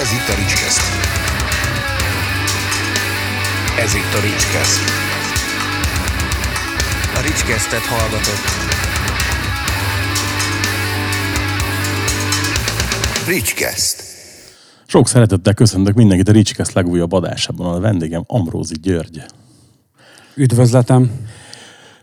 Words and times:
Ez 0.00 0.12
itt 0.12 0.34
a 0.34 0.38
Ricskeszt. 0.38 0.80
Ez 3.78 3.94
itt 3.94 4.14
a 4.18 4.20
Ricskeszt. 4.20 4.80
A 7.14 7.20
Ricskesztet 7.20 7.80
hallgatott. 7.80 8.44
Ricskeszt. 13.26 14.02
Sok 14.86 15.08
szeretettel 15.08 15.54
köszöntök 15.54 15.94
mindenkit 15.94 16.28
a 16.28 16.32
Ricskeszt 16.32 16.72
legújabb 16.72 17.12
adásában. 17.12 17.74
A 17.74 17.80
vendégem 17.80 18.24
Amrózi 18.26 18.74
György. 18.82 19.24
Üdvözletem! 20.34 21.10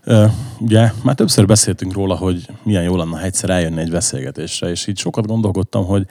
Ö, 0.04 0.26
Ugye 0.58 0.90
már 1.02 1.14
többször 1.14 1.46
beszéltünk 1.46 1.92
róla, 1.92 2.14
hogy 2.16 2.46
milyen 2.62 2.82
jó 2.82 2.96
lenne, 2.96 3.18
ha 3.18 3.24
egyszer 3.24 3.50
eljönni 3.50 3.80
egy 3.80 3.90
beszélgetésre, 3.90 4.70
és 4.70 4.86
így 4.86 4.98
sokat 4.98 5.26
gondolkodtam, 5.26 5.84
hogy 5.84 6.06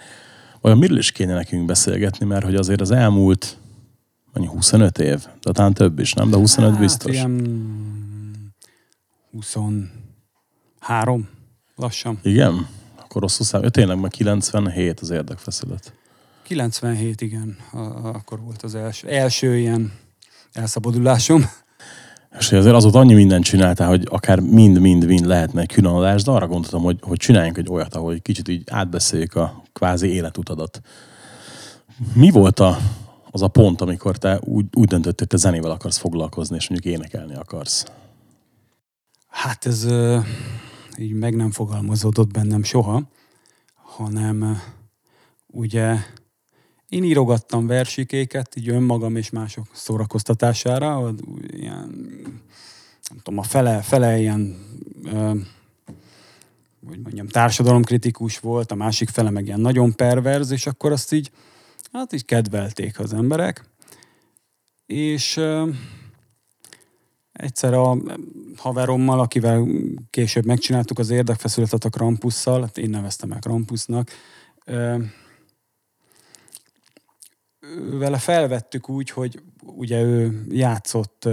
vajon 0.63 0.77
miről 0.77 0.97
is 0.97 1.11
kéne 1.11 1.33
nekünk 1.33 1.65
beszélgetni, 1.65 2.25
mert 2.25 2.43
hogy 2.43 2.55
azért 2.55 2.81
az 2.81 2.91
elmúlt 2.91 3.57
mennyi, 4.33 4.47
25 4.47 4.97
év, 4.97 5.25
de 5.41 5.51
talán 5.51 5.73
több 5.73 5.99
is, 5.99 6.13
nem? 6.13 6.29
De 6.29 6.35
25 6.37 6.71
Hát, 6.71 6.79
biztos. 6.79 7.13
Ilyen 7.13 8.53
23 9.31 11.29
lassan. 11.75 12.19
Igen? 12.23 12.67
Akkor 12.95 13.21
rosszul 13.21 13.45
szám. 13.45 13.61
Tényleg 13.61 13.99
már 13.99 14.11
97 14.11 14.99
az 14.99 15.09
érdekfeszület. 15.09 15.93
97, 16.43 17.21
igen, 17.21 17.57
a, 17.71 17.77
akkor 18.07 18.39
volt 18.39 18.61
az 18.61 18.75
első, 18.75 19.07
első 19.07 19.57
ilyen 19.57 19.93
elszabadulásom. 20.51 21.49
És 22.39 22.51
azért 22.51 22.75
azóta 22.75 22.99
annyi 22.99 23.13
mindent 23.13 23.43
csináltál, 23.43 23.87
hogy 23.87 24.07
akár 24.09 24.39
mind-mind-mind 24.39 25.25
lehetne 25.25 25.61
egy 25.61 25.73
külön 25.73 25.93
adás, 25.93 26.23
de 26.23 26.31
arra 26.31 26.47
gondoltam, 26.47 26.81
hogy, 26.81 26.97
hogy 27.01 27.17
csináljunk 27.17 27.57
egy 27.57 27.69
olyat, 27.69 27.95
ahol 27.95 28.13
egy 28.13 28.21
kicsit 28.21 28.47
így 28.47 28.63
átbeszéljük 28.71 29.35
a 29.35 29.63
kvázi 29.73 30.07
életutadat. 30.07 30.81
Mi 32.13 32.29
volt 32.29 32.59
a, 32.59 32.77
az 33.31 33.41
a 33.41 33.47
pont, 33.47 33.81
amikor 33.81 34.17
te 34.17 34.39
úgy, 34.43 34.65
úgy 34.73 34.87
döntöttél, 34.87 35.15
hogy 35.17 35.27
te 35.27 35.37
zenével 35.37 35.71
akarsz 35.71 35.97
foglalkozni, 35.97 36.55
és 36.55 36.69
mondjuk 36.69 36.93
énekelni 36.93 37.35
akarsz? 37.35 37.85
Hát 39.27 39.65
ez 39.65 39.87
így 40.97 41.13
meg 41.13 41.35
nem 41.35 41.51
fogalmazódott 41.51 42.31
bennem 42.31 42.63
soha, 42.63 43.01
hanem 43.75 44.61
ugye 45.47 45.95
én 46.89 47.03
írogattam 47.03 47.67
versikéket, 47.67 48.55
így 48.55 48.69
önmagam 48.69 49.15
és 49.15 49.29
mások 49.29 49.65
szórakoztatására, 49.71 51.13
ilyen, 51.47 52.12
nem 53.09 53.17
tudom, 53.17 53.39
a 53.39 53.43
fele, 53.43 53.81
fele 53.81 54.19
ilyen, 54.19 54.57
ö, 55.03 55.33
hogy 56.87 56.99
mondjam, 56.99 57.27
társadalomkritikus 57.27 58.39
volt, 58.39 58.71
a 58.71 58.75
másik 58.75 59.09
fele 59.09 59.29
meg 59.29 59.45
ilyen 59.45 59.59
nagyon 59.59 59.95
perverz, 59.95 60.51
és 60.51 60.67
akkor 60.67 60.91
azt 60.91 61.11
így, 61.11 61.31
hát 61.91 62.13
így 62.13 62.25
kedvelték 62.25 62.99
az 62.99 63.13
emberek. 63.13 63.63
És 64.85 65.37
ö, 65.37 65.69
egyszer 67.31 67.73
a 67.73 67.97
haverommal, 68.57 69.19
akivel 69.19 69.67
később 70.09 70.45
megcsináltuk 70.45 70.99
az 70.99 71.09
érdekfeszületet 71.09 71.85
a 71.85 71.89
Krampusszal, 71.89 72.61
hát 72.61 72.77
én 72.77 72.89
neveztem 72.89 73.31
el 73.31 73.39
Krampusnak, 73.39 74.11
ö, 74.65 74.97
vele 77.91 78.17
felvettük 78.17 78.89
úgy, 78.89 79.09
hogy 79.09 79.41
ugye 79.61 80.01
ő 80.01 80.45
játszott 80.49 81.27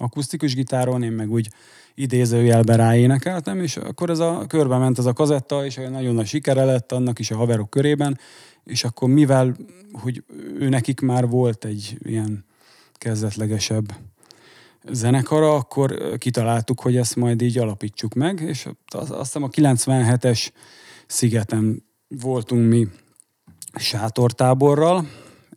akusztikus 0.00 0.54
gitáron, 0.54 1.02
én 1.02 1.12
meg 1.12 1.30
úgy 1.30 1.48
idézőjelben 1.94 2.76
ráénekeltem, 2.76 3.60
és 3.60 3.76
akkor 3.76 4.10
ez 4.10 4.18
a 4.18 4.44
körbe 4.48 4.78
ment 4.78 4.98
ez 4.98 5.06
a 5.06 5.12
kazetta, 5.12 5.64
és 5.64 5.76
olyan 5.76 5.92
nagyon 5.92 6.14
nagy 6.14 6.26
sikere 6.26 6.64
lett 6.64 6.92
annak 6.92 7.18
is 7.18 7.30
a 7.30 7.36
haverok 7.36 7.70
körében, 7.70 8.18
és 8.64 8.84
akkor 8.84 9.08
mivel, 9.08 9.56
hogy 9.92 10.22
ő 10.58 10.68
nekik 10.68 11.00
már 11.00 11.28
volt 11.28 11.64
egy 11.64 11.96
ilyen 12.02 12.44
kezdetlegesebb 12.92 13.94
zenekara, 14.90 15.54
akkor 15.54 16.18
kitaláltuk, 16.18 16.80
hogy 16.80 16.96
ezt 16.96 17.16
majd 17.16 17.42
így 17.42 17.58
alapítsuk 17.58 18.14
meg, 18.14 18.40
és 18.40 18.68
az- 18.94 19.10
azt 19.10 19.32
hiszem 19.32 19.42
a 19.42 19.48
97-es 19.48 20.48
szigeten 21.06 21.82
voltunk 22.08 22.68
mi 22.68 22.88
sátortáborral, 23.74 25.06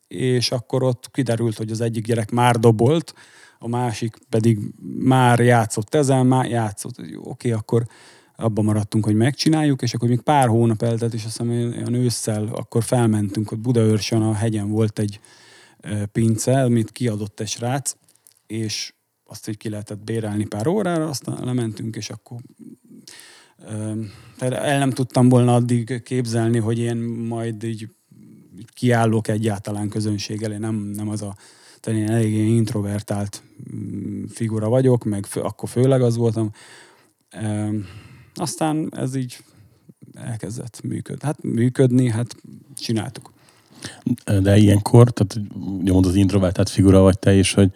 és 0.08 0.52
akkor 0.52 0.84
ott 0.84 1.10
kiderült, 1.12 1.58
hogy 1.58 1.72
az 1.72 1.82
egyik 1.82 2.06
gyerek 2.06 2.32
már 2.32 2.56
dobolt, 2.56 3.14
a 3.64 3.68
másik 3.68 4.18
pedig 4.30 4.60
már 5.00 5.40
játszott 5.40 5.96
ezen, 5.96 6.26
már 6.26 6.50
játszott. 6.50 6.96
Jó, 7.12 7.22
Oké, 7.24 7.52
akkor 7.52 7.86
abban 8.36 8.66
maradtunk, 8.66 9.06
hogy 9.06 9.16
megcsináljuk, 9.16 9.82
és 9.82 9.94
akkor 9.94 10.10
még 10.10 10.22
pár 10.22 10.48
hónap 10.48 10.82
eltelt, 10.82 11.14
és 11.14 11.26
azt 11.26 11.38
hiszem, 11.38 11.50
olyan 11.52 11.94
ősszel 11.94 12.48
akkor 12.48 12.84
felmentünk, 12.84 13.52
ott 13.52 13.60
Budaörsön 13.60 14.22
a 14.22 14.34
hegyen 14.34 14.70
volt 14.70 15.00
egy 15.00 15.20
pince, 16.12 16.64
amit 16.64 16.92
kiadott 16.92 17.40
egy 17.40 17.48
srác, 17.48 17.96
és 18.48 18.94
azt 19.24 19.50
így 19.50 19.58
ki 19.58 19.70
lehetett 19.70 20.04
bérelni 20.04 20.46
pár 20.46 20.68
órára, 20.68 21.08
aztán 21.08 21.46
lementünk, 21.46 21.96
és 21.96 22.10
akkor 22.10 22.38
tehát 24.38 24.54
el 24.54 24.78
nem 24.80 24.92
tudtam 24.92 25.30
volna 25.30 25.56
addig 25.56 26.02
képzelni, 26.04 26.60
hogy 26.60 26.80
én 26.80 26.98
majd 27.28 27.64
így 27.64 27.90
kiállok 28.74 29.28
egyáltalán 29.28 29.90
közönség 29.90 30.44
elé, 30.44 30.58
nem, 30.58 30.76
nem 30.76 31.10
az 31.10 31.22
a 31.22 31.36
tehát 31.84 32.00
én 32.00 32.10
eléggé 32.10 32.46
introvertált 32.46 33.42
mm, 33.76 34.26
figura 34.26 34.70
vagyok, 34.70 35.04
meg 35.04 35.26
fő, 35.26 35.42
akkor 35.42 35.70
főleg 35.70 36.02
az 36.02 36.16
voltam. 36.18 36.52
E, 37.30 37.70
aztán 38.34 38.90
ez 38.96 39.16
így 39.16 39.38
elkezdett 40.14 40.82
működni. 40.84 41.26
Hát 41.26 41.44
működni, 41.44 42.10
hát 42.10 42.36
csináltuk. 42.76 43.32
De 44.42 44.58
ilyenkor, 44.58 45.12
tehát 45.12 45.48
mondod, 45.92 46.16
introvertált 46.16 46.70
figura 46.70 47.00
vagy 47.00 47.20
te 47.20 47.34
is, 47.34 47.54
hogy 47.54 47.72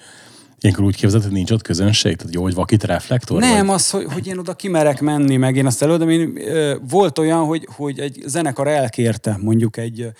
ilyenkor 0.60 0.86
úgy 0.86 0.96
képzeld, 0.96 1.24
hogy 1.24 1.32
nincs 1.32 1.52
ott 1.52 1.62
közönség? 1.62 2.16
Tehát 2.16 2.34
jó, 2.34 2.42
hogy 2.42 2.54
vakít 2.54 2.84
reflektor? 2.84 3.40
Nem, 3.40 3.66
vagy? 3.66 3.76
az, 3.76 3.90
hogy, 3.90 4.06
hogy 4.14 4.28
én 4.28 4.38
oda 4.38 4.54
kimerek 4.54 5.02
menni, 5.02 5.38
meg 5.38 5.56
én 5.56 5.66
azt 5.66 5.82
elődöm. 5.82 6.10
Én, 6.10 6.38
ö, 6.38 6.76
volt 6.90 7.18
olyan, 7.18 7.46
hogy, 7.46 7.68
hogy 7.76 8.00
egy 8.00 8.24
zenekar 8.26 8.68
elkérte 8.68 9.38
mondjuk 9.42 9.78
egy 9.78 10.12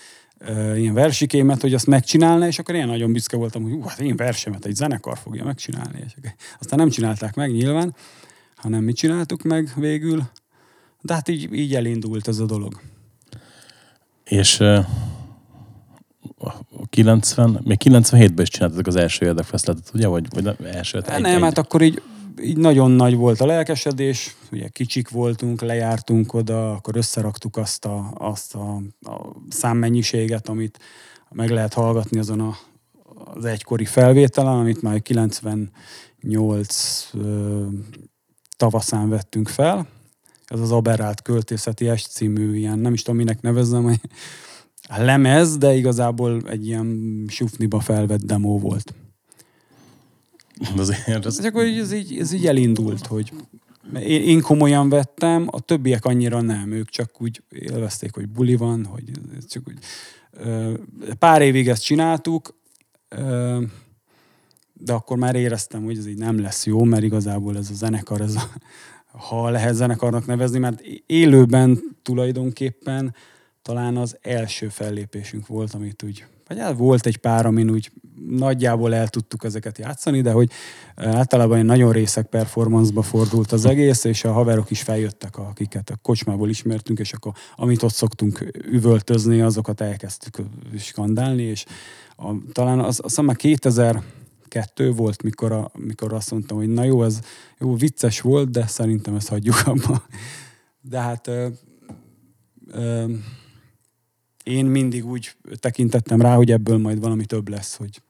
ilyen 0.76 0.94
versikémet, 0.94 1.60
hogy 1.60 1.74
azt 1.74 1.86
megcsinálna, 1.86 2.46
és 2.46 2.58
akkor 2.58 2.74
én 2.74 2.86
nagyon 2.86 3.12
büszke 3.12 3.36
voltam, 3.36 3.62
hogy 3.62 3.78
hát 3.86 4.00
én 4.00 4.16
versemet 4.16 4.64
egy 4.64 4.74
zenekar 4.74 5.18
fogja 5.18 5.44
megcsinálni. 5.44 6.04
És 6.06 6.14
aztán 6.58 6.78
nem 6.78 6.88
csinálták 6.88 7.34
meg 7.34 7.50
nyilván, 7.50 7.94
hanem 8.56 8.84
mi 8.84 8.92
csináltuk 8.92 9.42
meg 9.42 9.72
végül. 9.76 10.22
De 11.00 11.14
hát 11.14 11.28
így, 11.28 11.52
így 11.52 11.74
elindult 11.74 12.28
ez 12.28 12.38
a 12.38 12.46
dolog. 12.46 12.80
És 14.24 14.60
a 14.60 14.86
90, 16.90 17.60
még 17.64 17.78
97-ben 17.84 18.42
is 18.42 18.48
csináltatok 18.48 18.86
az 18.86 18.96
első 18.96 19.26
érdekfeszletet, 19.26 19.90
ugye? 19.94 20.06
Vagy, 20.06 20.26
vagy 20.30 20.56
első, 20.64 21.02
Hát 21.06 21.20
nem, 21.20 21.42
hát 21.42 21.58
akkor 21.58 21.82
így, 21.82 22.02
így 22.42 22.56
nagyon 22.56 22.90
nagy 22.90 23.16
volt 23.16 23.40
a 23.40 23.46
lelkesedés, 23.46 24.36
ugye 24.52 24.68
kicsik 24.68 25.08
voltunk, 25.08 25.60
lejártunk 25.60 26.34
oda, 26.34 26.72
akkor 26.72 26.96
összeraktuk 26.96 27.56
azt 27.56 27.84
a, 27.84 28.10
azt 28.14 28.54
a, 28.54 28.82
a 29.00 29.36
számmennyiséget, 29.48 30.48
amit 30.48 30.78
meg 31.30 31.50
lehet 31.50 31.74
hallgatni 31.74 32.18
azon 32.18 32.40
a, 32.40 32.56
az 33.34 33.44
egykori 33.44 33.84
felvételen, 33.84 34.58
amit 34.58 34.82
már 34.82 35.02
98 35.02 37.10
ö, 37.12 37.66
tavaszán 38.56 39.08
vettünk 39.08 39.48
fel. 39.48 39.86
Ez 40.46 40.60
az 40.60 40.72
Aberrált 40.72 41.22
Költészeti 41.22 41.88
Est 41.88 42.10
című 42.10 42.56
ilyen, 42.56 42.78
nem 42.78 42.92
is 42.92 43.02
tudom 43.02 43.16
minek 43.16 43.40
nevezzem, 43.40 43.98
lemez, 44.96 45.58
de 45.58 45.74
igazából 45.74 46.42
egy 46.46 46.66
ilyen 46.66 47.24
sufniba 47.28 47.80
felvett 47.80 48.22
demo 48.22 48.58
volt. 48.58 48.94
Azért, 50.76 51.26
ez, 51.26 51.38
És 51.38 51.44
akkor 51.44 51.66
így, 51.66 51.78
ez, 51.78 51.92
így, 51.92 52.18
ez 52.18 52.32
így 52.32 52.46
elindult, 52.46 53.06
hogy 53.06 53.32
én, 53.94 54.22
én 54.22 54.40
komolyan 54.40 54.88
vettem, 54.88 55.46
a 55.50 55.60
többiek 55.60 56.04
annyira 56.04 56.40
nem, 56.40 56.72
ők 56.72 56.88
csak 56.88 57.20
úgy 57.20 57.42
élvezték, 57.48 58.14
hogy 58.14 58.28
buli 58.28 58.56
van, 58.56 58.84
hogy 58.84 59.10
csak 59.48 59.62
úgy. 59.68 59.78
Pár 61.18 61.42
évig 61.42 61.68
ezt 61.68 61.82
csináltuk, 61.82 62.54
de 64.72 64.92
akkor 64.92 65.16
már 65.16 65.34
éreztem, 65.34 65.84
hogy 65.84 65.98
ez 65.98 66.06
így 66.06 66.18
nem 66.18 66.40
lesz 66.40 66.66
jó, 66.66 66.84
mert 66.84 67.02
igazából 67.02 67.56
ez 67.56 67.70
a 67.70 67.74
zenekar, 67.74 68.20
ez 68.20 68.34
a, 68.34 68.50
ha 69.18 69.50
lehet 69.50 69.74
zenekarnak 69.74 70.26
nevezni, 70.26 70.58
mert 70.58 70.80
élőben 71.06 71.80
tulajdonképpen 72.02 73.14
talán 73.62 73.96
az 73.96 74.16
első 74.20 74.68
fellépésünk 74.68 75.46
volt, 75.46 75.74
amit 75.74 76.02
úgy, 76.02 76.26
vagy 76.48 76.58
hát 76.58 76.76
volt 76.76 77.06
egy 77.06 77.16
pár, 77.16 77.46
amin 77.46 77.70
úgy 77.70 77.90
nagyjából 78.28 78.94
el 78.94 79.08
tudtuk 79.08 79.44
ezeket 79.44 79.78
játszani, 79.78 80.20
de 80.20 80.30
hogy 80.32 80.50
általában 80.94 81.58
egy 81.58 81.64
nagyon 81.64 81.92
részek 81.92 82.26
performanceba 82.26 83.02
fordult 83.02 83.52
az 83.52 83.64
egész, 83.64 84.04
és 84.04 84.24
a 84.24 84.32
haverok 84.32 84.70
is 84.70 84.82
feljöttek, 84.82 85.36
akiket 85.36 85.90
a 85.90 85.96
kocsmából 85.96 86.48
ismertünk, 86.48 86.98
és 86.98 87.12
akkor 87.12 87.32
amit 87.56 87.82
ott 87.82 87.94
szoktunk 87.94 88.50
üvöltözni, 88.70 89.40
azokat 89.40 89.80
elkezdtük 89.80 90.36
skandálni, 90.78 91.42
és 91.42 91.64
a, 92.16 92.32
talán 92.52 92.80
az, 92.80 93.00
azt 93.02 93.20
már 93.20 93.36
2000 93.36 94.02
kettő 94.48 94.92
volt, 94.92 95.22
mikor, 95.22 95.52
a, 95.52 95.70
mikor 95.78 96.12
azt 96.12 96.30
mondtam, 96.30 96.56
hogy 96.56 96.68
na 96.68 96.84
jó, 96.84 97.04
ez 97.04 97.20
jó, 97.58 97.74
vicces 97.74 98.20
volt, 98.20 98.50
de 98.50 98.66
szerintem 98.66 99.14
ezt 99.14 99.28
hagyjuk 99.28 99.62
abba. 99.64 100.02
De 100.80 101.00
hát 101.00 101.26
ö, 101.26 101.48
ö, 102.70 103.04
én 104.48 104.64
mindig 104.64 105.06
úgy 105.06 105.36
tekintettem 105.60 106.20
rá, 106.20 106.34
hogy 106.34 106.50
ebből 106.50 106.78
majd 106.78 107.00
valami 107.00 107.24
több 107.24 107.48
lesz, 107.48 107.74
hogy 107.76 108.02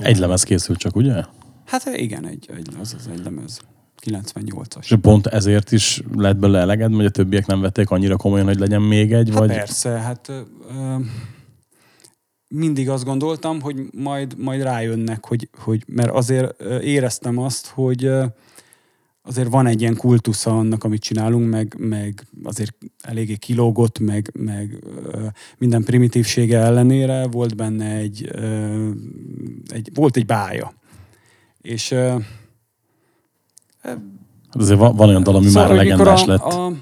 Egy 0.00 0.18
lemez 0.18 0.42
készült 0.42 0.78
csak, 0.78 0.96
ugye? 0.96 1.24
hát 1.64 1.84
igen, 1.94 2.26
egy, 2.26 2.48
egy, 2.56 2.68
az 2.80 2.94
az 2.98 3.08
egy 3.12 3.20
lemez. 3.24 3.60
98-as. 4.06 4.82
És 4.82 4.94
pont 5.00 5.26
ezért 5.26 5.72
is 5.72 6.02
lett 6.14 6.36
belőle 6.36 6.58
eleged, 6.60 6.94
vagy 6.94 7.04
a 7.04 7.10
többiek 7.10 7.46
nem 7.46 7.60
vették 7.60 7.90
annyira 7.90 8.16
komolyan, 8.16 8.46
hogy 8.46 8.58
legyen 8.58 8.82
még 8.82 9.12
egy, 9.12 9.28
Hát 9.28 9.38
vagy... 9.38 9.48
persze, 9.48 9.90
hát 9.90 10.28
ö, 10.28 10.40
ö, 10.70 10.96
mindig 12.48 12.88
azt 12.88 13.04
gondoltam, 13.04 13.60
hogy 13.60 13.76
majd, 13.92 14.38
majd 14.38 14.62
rájönnek, 14.62 15.26
hogy, 15.26 15.48
hogy 15.58 15.82
mert 15.86 16.10
azért 16.10 16.62
éreztem 16.82 17.38
azt, 17.38 17.66
hogy 17.66 18.10
azért 19.22 19.48
van 19.48 19.66
egy 19.66 19.80
ilyen 19.80 19.96
kultusza 19.96 20.58
annak, 20.58 20.84
amit 20.84 21.02
csinálunk, 21.02 21.50
meg, 21.50 21.74
meg 21.78 22.26
azért 22.42 22.76
eléggé 23.02 23.34
kilógott, 23.36 23.98
meg, 23.98 24.30
meg 24.38 24.84
ö, 25.12 25.26
minden 25.58 25.82
primitívsége 25.84 26.58
ellenére 26.58 27.26
volt 27.26 27.56
benne 27.56 27.94
egy, 27.94 28.28
ö, 28.32 28.90
egy 29.68 29.90
volt 29.94 30.16
egy 30.16 30.26
bája. 30.26 30.72
És 31.60 31.90
ö, 31.90 32.14
Hát 33.82 33.98
azért 34.62 34.78
van, 34.78 34.96
van 34.96 35.08
olyan 35.08 35.22
dal, 35.22 35.34
ami 35.36 35.50
már 35.52 35.66
hogy 35.66 35.78
mikor 35.78 35.86
legendás 36.06 36.22
a, 36.22 36.26
lett. 36.26 36.40
A, 36.40 36.72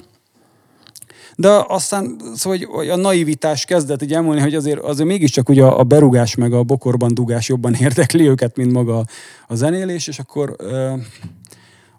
de 1.37 1.65
aztán 1.69 2.21
szóval, 2.35 2.59
hogy- 2.71 2.89
a 2.89 2.97
naivitás 2.97 3.65
kezdett 3.65 4.03
így 4.03 4.13
elmúlni, 4.13 4.41
hogy 4.41 4.55
azért, 4.55 4.81
azért 4.81 5.09
mégiscsak 5.09 5.49
ugye 5.49 5.65
a, 5.65 5.85
berugás 5.85 6.35
meg 6.35 6.53
a 6.53 6.63
bokorban 6.63 7.15
dugás 7.15 7.49
jobban 7.49 7.75
érdekli 7.87 8.29
őket, 8.29 8.57
mint 8.57 8.73
maga 8.73 9.05
a 9.47 9.55
zenélés, 9.55 10.07
és 10.07 10.19
akkor 10.19 10.57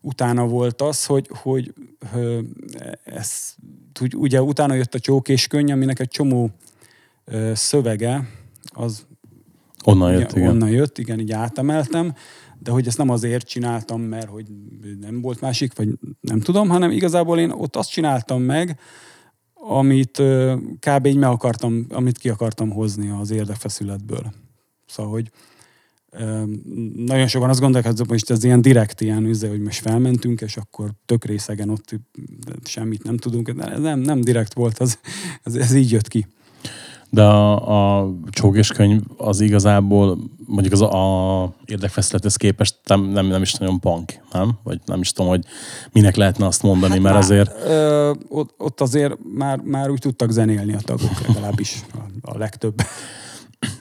utána 0.01 0.47
volt 0.47 0.81
az, 0.81 1.05
hogy, 1.05 1.29
hogy 1.33 1.73
ö, 2.15 2.39
ez, 3.03 3.55
ugye 4.15 4.41
utána 4.41 4.73
jött 4.73 4.93
a 4.93 4.99
csók 4.99 5.29
és 5.29 5.47
könny, 5.47 5.71
aminek 5.71 5.99
egy 5.99 6.07
csomó 6.07 6.49
ö, 7.25 7.51
szövege, 7.55 8.27
az 8.63 9.07
Onnan 9.83 10.09
ugye, 10.09 10.19
jött, 10.19 10.31
igen. 10.31 10.49
onnan 10.49 10.69
jött, 10.69 10.97
igen, 10.97 11.19
így 11.19 11.31
átemeltem, 11.31 12.13
de 12.59 12.71
hogy 12.71 12.87
ezt 12.87 12.97
nem 12.97 13.09
azért 13.09 13.47
csináltam, 13.47 14.01
mert 14.01 14.29
hogy 14.29 14.45
nem 14.99 15.21
volt 15.21 15.41
másik, 15.41 15.75
vagy 15.75 15.89
nem 16.21 16.39
tudom, 16.39 16.69
hanem 16.69 16.91
igazából 16.91 17.39
én 17.39 17.49
ott 17.49 17.75
azt 17.75 17.89
csináltam 17.89 18.41
meg, 18.41 18.79
amit 19.53 20.19
ö, 20.19 20.55
kb. 20.79 21.05
így 21.05 21.17
meg 21.17 21.29
akartam, 21.29 21.85
amit 21.89 22.17
ki 22.17 22.29
akartam 22.29 22.69
hozni 22.69 23.09
az 23.09 23.31
érdekfeszületből. 23.31 24.33
Szóval, 24.85 25.11
hogy 25.11 25.31
nagyon 26.95 27.27
sokan 27.27 27.49
azt 27.49 27.59
gondolják, 27.59 27.93
hogy 27.97 28.07
most 28.09 28.29
ez 28.29 28.43
ilyen 28.43 28.61
direkt 28.61 29.01
ilyen 29.01 29.25
üze, 29.25 29.49
hogy 29.49 29.61
most 29.61 29.81
felmentünk, 29.81 30.41
és 30.41 30.57
akkor 30.57 30.89
tök 31.05 31.25
részegen 31.25 31.69
ott 31.69 31.99
semmit 32.63 33.03
nem 33.03 33.17
tudunk. 33.17 33.49
De 33.49 33.77
nem, 33.77 33.99
nem 33.99 34.21
direkt 34.21 34.53
volt, 34.53 34.79
az, 34.79 34.99
ez, 35.43 35.55
ez 35.55 35.73
így 35.73 35.91
jött 35.91 36.07
ki. 36.07 36.27
De 37.11 37.23
a, 37.23 37.99
a 37.99 38.13
csók 38.29 38.57
és 38.57 38.71
könyv 38.71 39.01
az 39.17 39.39
igazából, 39.39 40.17
mondjuk 40.45 40.73
az 40.73 40.81
a, 40.81 41.43
a 41.43 41.53
érdekfeszülethez 41.65 42.35
képest 42.35 42.75
nem, 42.85 43.01
nem, 43.01 43.25
nem 43.25 43.41
is 43.41 43.53
nagyon 43.53 43.79
punk, 43.79 44.13
nem? 44.31 44.59
Vagy 44.63 44.79
nem 44.85 45.01
is 45.01 45.11
tudom, 45.11 45.29
hogy 45.29 45.45
minek 45.91 46.15
lehetne 46.15 46.45
azt 46.45 46.63
mondani, 46.63 46.93
hát 46.93 47.01
mert 47.01 47.13
már, 47.13 47.23
azért 47.23 47.51
Ö, 47.65 48.13
ott, 48.27 48.53
ott 48.57 48.81
azért 48.81 49.17
már, 49.33 49.59
már 49.59 49.89
úgy 49.89 49.99
tudtak 49.99 50.31
zenélni 50.31 50.73
a 50.73 50.79
tagok, 50.79 51.27
legalábbis 51.27 51.83
a, 51.93 52.31
a 52.31 52.37
legtöbb. 52.37 52.81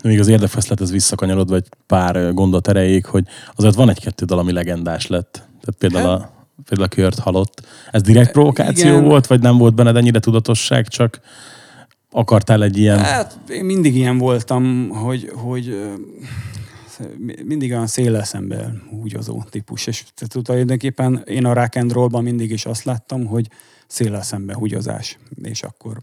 Még 0.03 0.21
az 0.21 0.29
érdekfeszlethez 0.29 0.91
visszakanyarodva 0.91 1.55
egy 1.55 1.69
pár 1.87 2.35
gondot 2.35 2.69
erejéig, 2.69 3.05
hogy 3.05 3.25
azért 3.55 3.75
van 3.75 3.89
egy-kettő 3.89 4.25
dal, 4.25 4.39
ami 4.39 4.53
legendás 4.53 5.07
lett. 5.07 5.33
Tehát 5.33 5.77
például 5.79 6.09
a, 6.09 6.33
például 6.65 6.89
a 6.93 6.95
Kört 6.95 7.19
halott. 7.19 7.67
Ez 7.91 8.03
direkt 8.03 8.33
provokáció 8.33 8.91
Igen. 8.91 9.05
volt, 9.05 9.27
vagy 9.27 9.41
nem 9.41 9.59
volt 9.59 9.75
benned 9.75 9.97
ennyire 9.97 10.19
tudatosság, 10.19 10.89
csak 10.89 11.21
akartál 12.11 12.63
egy 12.63 12.79
ilyen... 12.79 12.99
Hát 12.99 13.39
én 13.49 13.65
mindig 13.65 13.97
ilyen 13.97 14.19
voltam, 14.19 14.89
hogy, 14.89 15.31
hogy 15.35 15.93
mindig 17.45 17.71
olyan 17.71 17.87
széllel 17.87 18.25
szemben 18.25 18.83
húgyozó 18.91 19.43
típus, 19.51 19.87
és 19.87 20.05
tehát 20.15 20.47
tulajdonképpen 20.47 21.23
én 21.27 21.45
a 21.45 21.53
rock 21.53 21.77
and 21.77 22.23
mindig 22.23 22.51
is 22.51 22.67
azt 22.67 22.85
láttam, 22.85 23.27
hogy 23.27 23.49
széllel 23.87 24.23
szemben 24.23 24.57
húgyozás, 24.57 25.19
és 25.43 25.63
akkor 25.63 25.99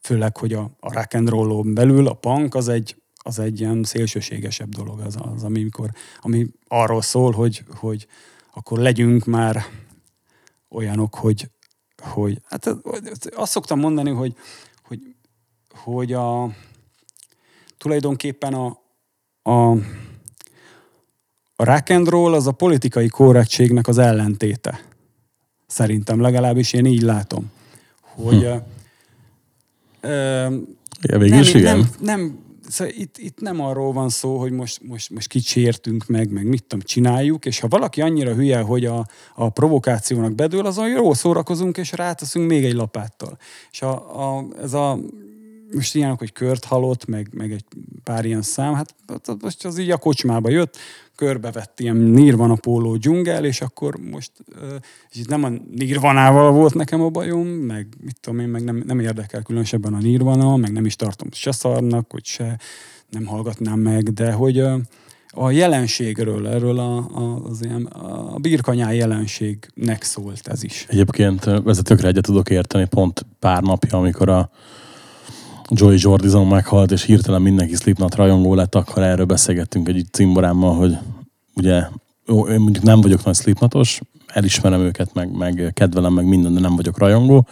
főleg, 0.00 0.36
hogy 0.36 0.52
a, 0.52 0.70
a 0.80 0.92
rock 0.92 1.14
and 1.14 1.28
rollon 1.28 1.74
belül 1.74 2.06
a 2.06 2.14
punk 2.14 2.54
az 2.54 2.68
egy, 2.68 2.96
az 3.16 3.38
egy 3.38 3.60
ilyen 3.60 3.84
szélsőségesebb 3.84 4.68
dolog, 4.68 5.00
az, 5.00 5.16
az 5.34 5.42
ami, 5.42 5.62
mikor, 5.62 5.90
ami 6.20 6.46
arról 6.68 7.02
szól, 7.02 7.32
hogy, 7.32 7.64
hogy 7.74 8.06
akkor 8.54 8.78
legyünk 8.78 9.24
már 9.24 9.64
olyanok, 10.68 11.14
hogy, 11.14 11.50
hogy 12.02 12.40
hát 12.44 12.66
azt 13.30 13.52
szoktam 13.52 13.78
mondani, 13.78 14.10
hogy, 14.10 14.34
hogy, 14.82 15.00
hogy 15.70 16.12
a, 16.12 16.50
tulajdonképpen 17.78 18.54
a, 18.54 18.78
a, 19.42 19.70
a 21.56 21.64
rock 21.64 21.90
and 21.90 22.08
roll 22.08 22.34
az 22.34 22.46
a 22.46 22.52
politikai 22.52 23.08
korrektségnek 23.08 23.88
az 23.88 23.98
ellentéte. 23.98 24.80
Szerintem 25.66 26.20
legalábbis 26.20 26.72
én 26.72 26.84
így 26.84 27.02
látom. 27.02 27.50
Hogy 28.00 28.42
hm. 28.42 28.56
Ja, 31.02 31.18
végül 31.18 31.38
is 31.38 31.52
nem, 31.52 31.60
igen. 31.60 31.76
nem, 31.78 31.88
nem, 32.00 32.38
szóval 32.68 32.94
itt, 32.96 33.18
itt 33.18 33.40
nem 33.40 33.60
arról 33.60 33.92
van 33.92 34.08
szó, 34.08 34.38
hogy 34.38 34.52
most, 34.52 34.80
most, 34.82 35.10
most 35.10 35.28
kicsértünk 35.28 36.06
meg, 36.06 36.30
meg 36.30 36.46
mit 36.46 36.64
tudom, 36.64 36.84
csináljuk, 36.84 37.46
és 37.46 37.60
ha 37.60 37.68
valaki 37.68 38.00
annyira 38.00 38.34
hülye, 38.34 38.60
hogy 38.60 38.84
a, 38.84 39.06
a 39.34 39.48
provokációnak 39.48 40.34
bedől, 40.34 40.66
azon 40.66 40.88
jól 40.88 41.14
szórakozunk, 41.14 41.76
és 41.76 41.92
ráteszünk 41.92 42.48
még 42.48 42.64
egy 42.64 42.74
lapáttal. 42.74 43.38
És 43.70 43.82
a, 43.82 43.92
a, 44.36 44.46
ez 44.62 44.72
a 44.72 44.98
most 45.74 45.94
ilyenek, 45.94 46.18
hogy 46.18 46.32
kört 46.32 46.64
halott, 46.64 47.06
meg, 47.06 47.28
meg 47.32 47.52
egy 47.52 47.64
pár 48.04 48.24
ilyen 48.24 48.42
szám, 48.42 48.74
hát 48.74 48.94
most 49.40 49.64
az 49.64 49.78
így 49.78 49.90
a 49.90 49.96
kocsmába 49.96 50.48
jött, 50.48 50.76
körbevett 51.16 51.80
ilyen 51.80 51.96
Nirvana 51.96 52.54
póló 52.54 52.96
dzsungel, 52.96 53.44
és 53.44 53.60
akkor 53.60 53.96
most, 54.10 54.32
és 55.10 55.18
itt 55.18 55.28
nem 55.28 55.44
a 55.44 55.48
Nirvanával 55.74 56.52
volt 56.52 56.74
nekem 56.74 57.00
a 57.00 57.08
bajom, 57.08 57.46
meg 57.46 57.86
mit 58.00 58.20
tudom 58.20 58.38
én, 58.38 58.48
meg 58.48 58.64
nem, 58.64 58.82
nem 58.86 59.00
érdekel 59.00 59.42
különösebben 59.42 59.94
a 59.94 59.98
Nirvana, 59.98 60.56
meg 60.56 60.72
nem 60.72 60.84
is 60.84 60.96
tartom 60.96 61.28
se 61.32 61.52
szarnak, 61.52 62.10
hogy 62.10 62.24
se 62.24 62.58
nem 63.10 63.26
hallgatnám 63.26 63.78
meg, 63.78 64.12
de 64.12 64.32
hogy 64.32 64.64
a 65.30 65.50
jelenségről, 65.50 66.48
erről 66.48 66.78
a, 66.78 66.96
a, 66.96 67.42
az 67.44 67.64
ilyen, 67.64 67.84
a 67.84 68.38
birkanyá 68.38 68.92
jelenségnek 68.92 70.02
szólt 70.02 70.48
ez 70.48 70.62
is. 70.62 70.86
Egyébként 70.88 71.46
ezzel 71.46 71.82
tökre 71.82 72.08
egyet 72.08 72.24
tudok 72.24 72.50
érteni, 72.50 72.86
pont 72.86 73.26
pár 73.38 73.62
napja, 73.62 73.98
amikor 73.98 74.28
a 74.28 74.50
Joey 75.70 75.96
Jordison 75.98 76.46
meghalt, 76.46 76.90
és 76.90 77.02
hirtelen 77.02 77.42
mindenki 77.42 77.74
Slipknot 77.74 78.14
rajongó 78.14 78.54
lett, 78.54 78.74
akkor 78.74 79.02
erről 79.02 79.24
beszélgettünk 79.24 79.88
egy 79.88 80.06
cimborámmal, 80.12 80.74
hogy 80.74 80.98
ugye 81.54 81.82
jó, 82.26 82.46
én 82.46 82.60
mondjuk 82.60 82.84
nem 82.84 83.00
vagyok 83.00 83.24
nagy 83.24 83.34
Slipknotos, 83.34 84.00
elismerem 84.26 84.80
őket, 84.80 85.14
meg, 85.14 85.36
meg 85.36 85.70
kedvelem, 85.74 86.12
meg 86.12 86.26
minden, 86.26 86.54
de 86.54 86.60
nem 86.60 86.76
vagyok 86.76 86.98
rajongó, 86.98 87.46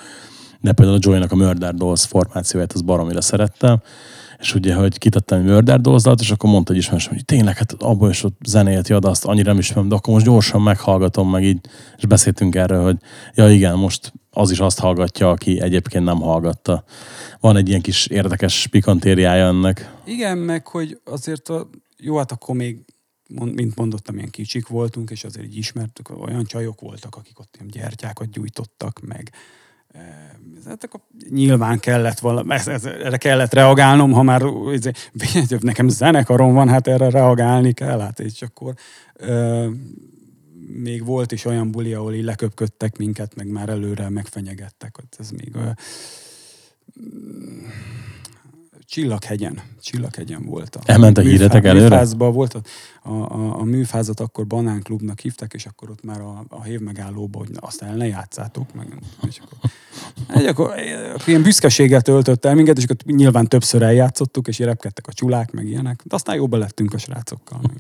de 0.61 0.73
például 0.73 0.97
a 0.97 1.01
Joey-nak 1.03 1.33
a 1.33 1.37
Murder 1.37 1.75
Dolls 1.75 2.05
formációját 2.05 2.73
az 2.73 2.83
baromira 2.83 3.21
szerettem, 3.21 3.83
és 4.39 4.55
ugye, 4.55 4.75
hogy 4.75 4.99
kitettem 4.99 5.39
egy 5.39 5.45
Murder 5.45 5.81
Dolls 5.81 6.03
dalt, 6.03 6.21
és 6.21 6.31
akkor 6.31 6.51
mondta 6.51 6.73
egy 6.73 6.79
ismerősöm, 6.79 7.13
hogy 7.13 7.25
tényleg, 7.25 7.57
hát 7.57 7.73
abból 7.73 8.11
is 8.11 8.23
ott 8.23 8.39
zenélt, 8.47 8.89
ja, 8.89 8.99
de 8.99 9.09
azt 9.09 9.25
annyira 9.25 9.51
nem 9.51 9.59
ismerem, 9.59 9.89
de 9.89 9.95
akkor 9.95 10.13
most 10.13 10.27
gyorsan 10.27 10.63
meghallgatom, 10.63 11.31
meg 11.31 11.45
így, 11.45 11.61
és 11.97 12.07
beszéltünk 12.07 12.55
erről, 12.55 12.85
hogy 12.85 12.97
ja 13.35 13.51
igen, 13.51 13.77
most 13.79 14.13
az 14.31 14.51
is 14.51 14.61
azt 14.61 14.79
hallgatja, 14.79 15.31
aki 15.31 15.61
egyébként 15.61 16.05
nem 16.05 16.21
hallgatta. 16.21 16.85
Van 17.41 17.57
egy 17.57 17.69
ilyen 17.69 17.81
kis 17.81 18.07
érdekes 18.07 18.67
pikantériája 18.67 19.47
ennek. 19.47 19.95
Igen, 20.05 20.39
meg 20.39 20.67
hogy 20.67 21.01
azért 21.05 21.49
a, 21.49 21.69
jó, 21.99 22.17
hát 22.17 22.33
akkor 22.33 22.55
még, 22.55 22.85
mint 23.29 23.77
mondottam, 23.77 24.17
ilyen 24.17 24.31
kicsik 24.31 24.69
voltunk, 24.69 25.11
és 25.11 25.25
azért 25.25 25.47
így 25.47 25.57
ismertük, 25.57 26.21
olyan 26.21 26.45
csajok 26.45 26.81
voltak, 26.81 27.17
akik 27.17 27.39
ott 27.39 27.55
ilyen 27.55 27.71
gyertyákat 27.71 28.31
gyújtottak, 28.31 29.01
meg 29.07 29.33
Hát 30.69 30.85
akkor 30.85 31.01
nyilván 31.31 31.79
kellett 31.79 32.19
valami, 32.19 32.55
ez, 32.55 32.69
ez, 32.69 32.85
erre 32.85 33.17
kellett 33.17 33.53
reagálnom, 33.53 34.13
ha 34.13 34.23
már 34.23 34.43
izé, 34.73 34.91
nekem 35.61 35.89
zenekarom 35.89 36.55
van, 36.55 36.69
hát 36.69 36.87
erre 36.87 37.11
reagálni 37.11 37.73
kell, 37.73 38.01
hát 38.01 38.21
és 38.21 38.43
akkor 38.43 38.75
ö, 39.15 39.67
még 40.83 41.05
volt 41.05 41.33
is 41.33 41.45
olyan 41.45 41.71
buli, 41.71 41.93
ahol 41.93 42.15
így 42.15 42.25
leköpködtek 42.25 42.97
minket, 42.97 43.35
meg 43.35 43.47
már 43.47 43.69
előre 43.69 44.09
megfenyegettek, 44.09 44.99
ott 44.99 45.17
ez 45.19 45.31
még 45.31 45.55
ö, 45.55 45.69
Csillaghegyen, 48.87 49.61
Csillaghegyen 49.81 50.45
volt. 50.45 50.77
A 50.77 50.81
Elmentek 50.85 51.25
híretek 51.25 51.65
előre? 51.65 51.89
Műfázban 51.89 52.33
volt, 52.33 52.61
a, 53.07 53.13
a, 53.13 53.59
a, 53.59 53.63
műfázat 53.63 54.21
akkor 54.21 54.47
Banánklubnak 54.47 55.21
hívták, 55.21 55.53
és 55.53 55.67
akkor 55.67 55.91
ott 55.91 56.05
már 56.05 56.21
a, 56.21 56.45
a 56.49 56.63
hév 56.63 56.81
megállóba, 56.81 57.39
hogy 57.39 57.51
na, 57.51 57.59
azt 57.61 57.83
el 57.83 57.95
ne 57.95 58.07
játszátok 58.07 58.75
meg. 58.75 58.99
És 59.29 59.39
akkor, 59.39 59.71
egy, 60.27 60.47
akkor, 60.47 60.67
akkor 61.15 61.29
ilyen 61.29 61.43
büszkeséggel 61.43 62.01
töltött 62.01 62.45
el 62.45 62.55
minket, 62.55 62.77
és 62.77 62.85
akkor 62.85 62.97
nyilván 63.05 63.49
többször 63.49 63.83
eljátszottuk, 63.83 64.49
és 64.49 64.59
repkedtek 64.59 65.07
a 65.07 65.13
csulák, 65.13 65.53
meg 65.53 65.67
ilyenek. 65.67 66.03
De 66.05 66.15
aztán 66.15 66.37
jobban 66.37 66.59
lettünk 66.59 66.95
a 66.95 66.99
srácokkal. 66.99 67.61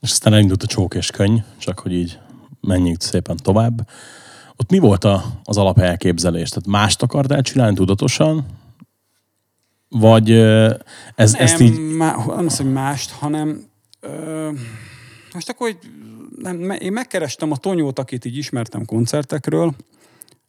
És 0.00 0.10
aztán 0.10 0.32
elindult 0.32 0.62
a 0.62 0.66
csók 0.66 0.94
és 0.94 1.10
könyv, 1.10 1.42
csak 1.58 1.78
hogy 1.78 1.92
így 1.92 2.18
menjünk 2.60 3.02
szépen 3.02 3.36
tovább. 3.36 3.88
ott 4.56 4.70
mi 4.70 4.78
volt 4.78 5.04
a, 5.04 5.24
az 5.44 5.56
alapelképzelés? 5.56 6.48
Tehát 6.48 6.66
mást 6.66 7.02
akartál 7.02 7.42
csinálni 7.42 7.74
tudatosan? 7.74 8.46
Vagy 9.90 10.30
ez, 10.30 11.32
nem, 11.32 11.42
ezt 11.42 11.60
így... 11.60 11.78
Má, 11.78 12.16
nem 12.26 12.46
az, 12.46 12.56
hogy 12.56 12.72
mást, 12.72 13.10
hanem 13.10 13.64
ö, 14.00 14.50
most 15.34 15.48
akkor, 15.48 15.66
hogy 15.66 15.90
nem, 16.36 16.70
én 16.70 16.92
megkerestem 16.92 17.50
a 17.50 17.56
Tonyót, 17.56 17.98
akit 17.98 18.24
így 18.24 18.36
ismertem 18.36 18.84
koncertekről, 18.84 19.74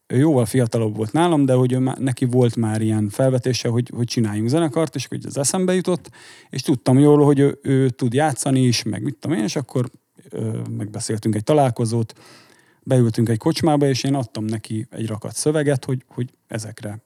ő 0.07 0.17
jóval 0.17 0.45
fiatalabb 0.45 0.95
volt 0.95 1.12
nálam, 1.12 1.45
de 1.45 1.53
hogy 1.53 1.71
ő 1.71 1.79
má, 1.79 1.95
neki 2.00 2.25
volt 2.25 2.55
már 2.55 2.81
ilyen 2.81 3.10
felvetése, 3.10 3.69
hogy, 3.69 3.91
hogy 3.95 4.05
csináljunk 4.05 4.50
zenekart, 4.50 4.95
és 4.95 5.07
hogy 5.07 5.25
az 5.25 5.38
eszembe 5.38 5.74
jutott, 5.74 6.10
és 6.50 6.62
tudtam 6.62 7.00
jól, 7.00 7.25
hogy 7.25 7.39
ő, 7.39 7.60
ő 7.62 7.89
tud 7.89 8.13
játszani 8.13 8.62
is, 8.62 8.83
meg 8.83 9.03
mit 9.03 9.15
tudom 9.19 9.38
én, 9.38 9.43
és 9.43 9.55
akkor 9.55 9.89
ö, 10.29 10.60
megbeszéltünk 10.77 11.36
egy 11.36 11.43
találkozót, 11.43 12.13
beültünk 12.83 13.29
egy 13.29 13.38
kocsmába, 13.38 13.88
és 13.88 14.03
én 14.03 14.13
adtam 14.13 14.45
neki 14.45 14.88
egy 14.89 15.07
rakat 15.07 15.36
szöveget, 15.36 15.86
hogy, 15.86 16.03
hogy 16.07 16.29
ezekre 16.48 17.01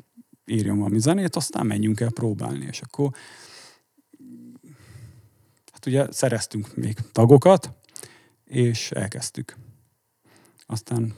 írjon 0.46 0.78
valami 0.78 1.00
zenét, 1.00 1.36
aztán 1.36 1.66
menjünk 1.66 2.00
el 2.00 2.12
próbálni, 2.12 2.66
és 2.70 2.82
akkor 2.82 3.10
hát 5.72 5.86
ugye 5.86 6.12
szereztünk 6.12 6.76
még 6.76 6.98
tagokat, 7.12 7.72
és 8.46 8.92
elkezdtük. 8.92 9.56
Aztán 10.66 11.14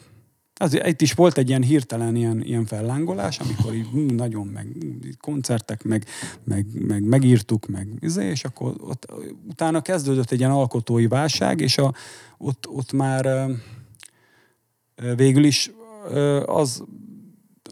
az, 0.59 0.73
itt 0.85 1.01
is 1.01 1.13
volt 1.13 1.37
egy 1.37 1.49
ilyen 1.49 1.63
hirtelen 1.63 2.15
ilyen, 2.15 2.43
ilyen 2.43 2.65
fellángolás, 2.65 3.39
amikor 3.39 3.73
így 3.73 4.15
nagyon 4.15 4.47
meg 4.47 4.67
koncertek, 5.19 5.83
meg, 5.83 6.05
meg, 6.43 6.65
meg 6.73 7.03
megírtuk, 7.03 7.67
meg 7.67 7.87
izé, 7.99 8.29
és 8.29 8.43
akkor 8.43 8.75
ott, 8.79 9.11
utána 9.47 9.81
kezdődött 9.81 10.31
egy 10.31 10.39
ilyen 10.39 10.51
alkotói 10.51 11.07
válság, 11.07 11.59
és 11.59 11.77
a, 11.77 11.93
ott, 12.37 12.67
ott 12.67 12.91
már 12.91 13.49
végül 15.15 15.43
is 15.43 15.71
az 16.45 16.83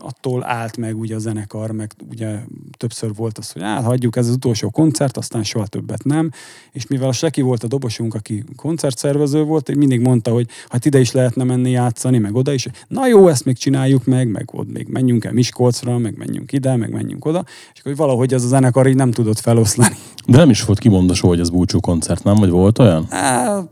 attól 0.05 0.43
állt 0.45 0.77
meg 0.77 0.99
ugye 0.99 1.15
a 1.15 1.19
zenekar, 1.19 1.71
meg 1.71 1.91
ugye 2.11 2.39
többször 2.77 3.13
volt 3.15 3.37
az, 3.37 3.51
hogy 3.51 3.61
hát 3.61 3.83
hagyjuk, 3.83 4.15
ez 4.15 4.27
az 4.27 4.33
utolsó 4.33 4.69
koncert, 4.69 5.17
aztán 5.17 5.43
soha 5.43 5.67
többet 5.67 6.03
nem. 6.03 6.31
És 6.71 6.87
mivel 6.87 7.07
a 7.07 7.11
Seki 7.11 7.41
volt 7.41 7.63
a 7.63 7.67
dobosunk, 7.67 8.13
aki 8.13 8.43
koncertszervező 8.55 9.43
volt, 9.43 9.75
mindig 9.75 9.99
mondta, 9.99 10.31
hogy 10.31 10.47
hát 10.69 10.85
ide 10.85 10.99
is 10.99 11.11
lehetne 11.11 11.43
menni 11.43 11.69
játszani, 11.69 12.17
meg 12.17 12.35
oda 12.35 12.53
is. 12.53 12.67
Na 12.87 13.07
jó, 13.07 13.27
ezt 13.27 13.45
még 13.45 13.57
csináljuk 13.57 14.05
meg, 14.05 14.27
meg 14.31 14.49
ott 14.53 14.73
még 14.73 14.87
menjünk 14.87 15.25
el 15.25 15.33
Miskolcra, 15.33 15.97
meg 15.97 16.17
menjünk 16.17 16.51
ide, 16.51 16.75
meg 16.75 16.91
menjünk 16.91 17.25
oda. 17.25 17.45
És 17.73 17.79
akkor 17.79 17.95
valahogy 17.95 18.33
ez 18.33 18.43
a 18.43 18.47
zenekar 18.47 18.87
így 18.87 18.95
nem 18.95 19.11
tudott 19.11 19.39
feloszlani. 19.39 19.95
De 20.27 20.37
nem 20.37 20.49
is 20.49 20.63
volt 20.65 20.79
kimondva 20.79 21.13
soha, 21.13 21.27
hogy 21.27 21.39
ez 21.39 21.49
búcsú 21.49 21.79
koncert, 21.79 22.23
nem? 22.23 22.35
Vagy 22.35 22.49
volt 22.49 22.79
olyan? 22.79 23.05
Á, 23.09 23.63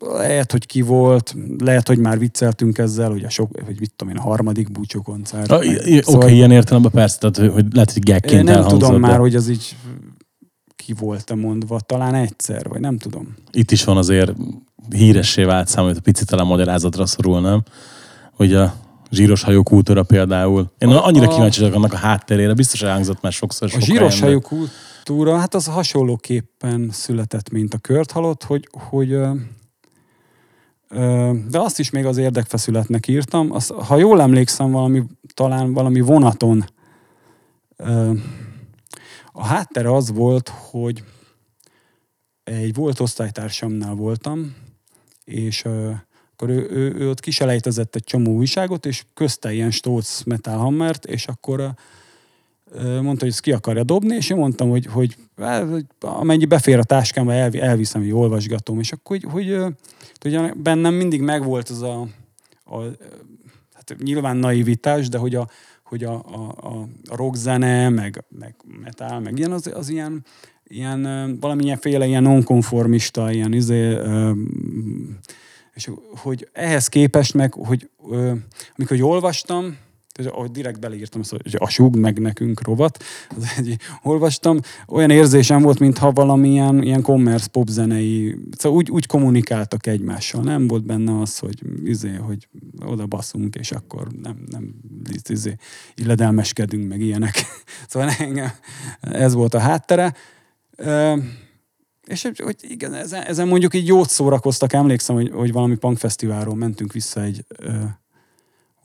lehet, 0.00 0.52
hogy 0.52 0.66
ki 0.66 0.80
volt, 0.80 1.34
lehet, 1.58 1.88
hogy 1.88 1.98
már 1.98 2.18
vicceltünk 2.18 2.78
ezzel, 2.78 3.10
hogy 3.10 3.24
a 3.24 3.28
sok, 3.30 3.50
hogy 3.64 3.80
mit 3.80 3.92
tudom 3.96 4.14
én, 4.14 4.20
a 4.20 4.24
harmadik 4.28 4.70
búcsú 4.72 5.02
koncert. 5.02 5.50
I- 5.64 5.76
Oké, 5.76 6.00
szóval- 6.00 6.28
ilyen 6.28 6.50
értelemben 6.50 6.90
persze, 6.90 7.18
tehát 7.18 7.52
hogy- 7.52 7.72
lehet, 7.72 7.92
hogy 7.92 8.08
Én 8.08 8.14
gekként 8.14 8.44
nem 8.44 8.66
tudom 8.66 8.92
de 8.92 8.98
már, 8.98 9.18
hogy 9.18 9.34
az 9.36 9.48
így 9.48 9.76
ki 10.76 10.92
volt-e 10.98 11.34
mondva, 11.34 11.80
talán 11.80 12.14
egyszer, 12.14 12.68
vagy 12.68 12.80
nem 12.80 12.98
tudom. 12.98 13.34
Itt 13.52 13.70
is 13.70 13.84
van 13.84 13.96
azért 13.96 14.32
híressé 14.90 15.42
vált 15.44 15.68
szám, 15.68 15.84
hogy 15.84 15.96
a 15.96 16.00
pici 16.00 16.24
talán 16.24 16.46
magyarázatra 16.46 17.06
szorul, 17.06 17.40
nem? 17.40 17.62
Hogy 18.32 18.54
a 18.54 18.74
zsíros 19.10 19.42
hajó 19.42 19.62
kultúra 19.62 20.02
például. 20.02 20.70
Én 20.78 20.88
A- 20.88 21.06
annyira 21.06 21.26
a- 21.28 21.34
kíváncsi 21.34 21.60
vagyok 21.60 21.74
annak 21.74 21.92
a 21.92 21.96
hátterére, 21.96 22.54
biztos 22.54 22.82
elhangzott 22.82 23.20
már 23.20 23.32
sokszor. 23.32 23.68
A 23.68 23.70
sok 23.70 23.80
zsíros 23.80 24.20
helyen, 24.20 24.26
hajú 24.26 24.40
kultúra, 24.40 25.36
hát 25.38 25.54
az 25.54 25.66
hasonlóképpen 25.66 26.88
született, 26.92 27.50
mint 27.50 27.74
a 27.74 27.78
kört 27.78 28.10
halott, 28.10 28.42
hogy, 28.44 28.68
hogy 28.72 29.18
de 31.48 31.58
azt 31.58 31.78
is 31.78 31.90
még 31.90 32.06
az 32.06 32.16
érdekfeszületnek 32.16 33.08
írtam. 33.08 33.52
Azt, 33.52 33.70
ha 33.70 33.96
jól 33.96 34.20
emlékszem, 34.20 34.70
valami, 34.70 35.02
talán 35.34 35.72
valami 35.72 36.00
vonaton 36.00 36.64
a 39.32 39.44
háttere 39.44 39.92
az 39.92 40.12
volt, 40.12 40.48
hogy 40.48 41.04
egy 42.44 42.74
volt 42.74 43.00
osztálytársamnál 43.00 43.94
voltam, 43.94 44.54
és 45.24 45.64
akkor 45.64 46.48
ő, 46.48 46.68
ő, 46.70 46.94
ő 46.94 47.08
ott 47.08 47.20
kiselejtezett 47.20 47.94
egy 47.94 48.04
csomó 48.04 48.34
újságot, 48.34 48.86
és 48.86 49.04
közte 49.14 49.52
ilyen 49.52 49.70
Stolz 49.70 50.22
Metal 50.26 50.58
Hammert, 50.58 51.04
és 51.04 51.26
akkor 51.26 51.74
mondta, 52.74 53.24
hogy 53.24 53.28
ezt 53.28 53.40
ki 53.40 53.52
akarja 53.52 53.84
dobni, 53.84 54.14
és 54.14 54.30
én 54.30 54.36
mondtam, 54.36 54.68
hogy, 54.68 54.86
hogy, 54.86 55.16
hát, 55.36 55.68
hogy 55.70 55.84
amennyi 56.00 56.44
befér 56.44 56.78
a 56.78 56.84
táskámba, 56.84 57.32
elvi, 57.32 57.60
elviszem, 57.60 58.00
hogy 58.00 58.12
olvasgatom, 58.12 58.78
és 58.78 58.92
akkor, 58.92 59.18
hogy, 59.30 59.46
hogy, 59.48 59.74
hogy 60.20 60.52
bennem 60.56 60.94
mindig 60.94 61.20
megvolt 61.20 61.68
az 61.68 61.82
a, 61.82 62.00
a 62.64 62.80
hát 63.74 63.96
nyilván 64.02 64.36
naivitás, 64.36 65.08
de 65.08 65.18
hogy 65.18 65.34
a, 65.34 65.48
hogy 65.82 66.04
a, 66.04 66.12
a, 66.12 66.68
a 66.68 66.88
a 67.08 67.16
rockzene, 67.16 67.88
meg, 67.88 68.24
meg 68.28 68.54
metal, 68.82 69.20
meg 69.20 69.38
ilyen, 69.38 69.52
az, 69.52 69.70
az 69.74 69.88
ilyen, 69.88 70.24
ilyen 70.64 71.04
ö, 71.04 71.34
valamilyenféle 71.40 72.06
ilyen 72.06 72.22
nonkonformista, 72.22 73.30
ilyen 73.30 73.52
izé, 73.52 73.96
és 75.74 75.90
hogy 76.16 76.48
ehhez 76.52 76.88
képest 76.88 77.34
meg, 77.34 77.52
hogy 77.52 77.90
amikor 78.76 79.00
olvastam, 79.00 79.76
tehát, 80.16 80.32
ahogy 80.32 80.50
direkt 80.50 80.80
beleírtam 80.80 81.20
azt, 81.20 81.30
hogy 81.30 81.56
a 81.58 81.68
súg 81.68 81.96
meg 81.96 82.18
nekünk 82.18 82.62
rovat, 82.62 83.02
az 83.36 83.52
egy, 83.56 83.76
olvastam, 84.02 84.60
olyan 84.88 85.10
érzésem 85.10 85.62
volt, 85.62 85.78
mintha 85.78 86.12
valamilyen 86.12 86.82
ilyen 86.82 87.02
commerce 87.02 87.48
pop 87.48 87.68
zenei, 87.68 88.36
szóval 88.56 88.78
úgy, 88.78 88.90
úgy 88.90 89.06
kommunikáltak 89.06 89.86
egymással, 89.86 90.42
nem 90.42 90.66
volt 90.66 90.84
benne 90.84 91.20
az, 91.20 91.38
hogy 91.38 91.62
izé, 91.84 92.14
hogy 92.14 92.48
oda 92.84 93.06
baszunk, 93.06 93.54
és 93.54 93.72
akkor 93.72 94.06
nem, 94.22 94.44
nem 94.50 94.74
izé, 95.28 95.56
illedelmeskedünk, 95.94 96.88
meg 96.88 97.00
ilyenek. 97.00 97.34
Szóval 97.88 98.10
engem, 98.18 98.50
ez 99.00 99.34
volt 99.34 99.54
a 99.54 99.58
háttere. 99.58 100.14
És 102.06 102.28
hogy, 102.42 102.56
igen, 102.60 102.94
ezen, 102.94 103.22
ezen 103.22 103.48
mondjuk 103.48 103.74
így 103.74 103.86
jót 103.86 104.08
szórakoztak, 104.08 104.72
emlékszem, 104.72 105.16
hogy, 105.16 105.30
hogy 105.30 105.52
valami 105.52 105.76
punkfesztiválról 105.76 106.54
mentünk 106.54 106.92
vissza 106.92 107.22
egy 107.22 107.44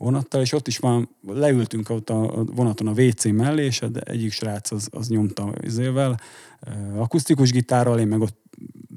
vonattal, 0.02 0.40
és 0.40 0.52
ott 0.52 0.68
is 0.68 0.78
van, 0.78 1.08
leültünk 1.26 1.90
ott 1.90 2.10
a, 2.10 2.44
vonaton 2.54 2.86
a 2.86 3.00
WC 3.02 3.24
mellé, 3.24 3.64
és 3.64 3.80
egy- 3.80 3.98
egyik 4.04 4.32
srác 4.32 4.70
az, 4.70 4.88
az 4.90 5.08
nyomta 5.08 5.52
izével, 5.60 6.20
ö, 6.60 6.98
akusztikus 6.98 7.50
gitárral, 7.50 7.98
én 7.98 8.06
meg 8.06 8.20
ott 8.20 8.40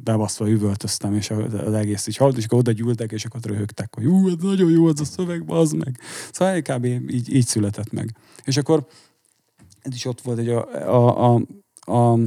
bebaszva 0.03 0.49
üvöltöztem, 0.49 1.15
és 1.15 1.29
az 1.65 1.73
egész 1.73 2.07
így 2.07 2.17
hallott, 2.17 2.37
és 2.37 2.45
akkor 2.45 2.57
oda 2.57 2.71
gyűltek, 2.71 3.11
és 3.11 3.25
akkor 3.25 3.41
röhögtek, 3.43 3.95
hogy 3.95 4.05
ú, 4.05 4.27
ez 4.27 4.33
nagyon 4.41 4.71
jó 4.71 4.85
az 4.85 4.99
a 4.99 5.05
szöveg, 5.05 5.43
az 5.47 5.71
meg. 5.71 5.99
Szóval 6.31 6.61
kb. 6.61 6.85
így, 6.85 7.35
így 7.35 7.45
született 7.45 7.91
meg. 7.91 8.15
És 8.43 8.57
akkor 8.57 8.87
ez 9.81 9.93
is 9.93 10.05
ott 10.05 10.21
volt, 10.21 10.37
hogy 10.37 10.49
a, 10.49 10.93
a, 10.93 11.33
a, 11.33 11.41
a 11.91 12.19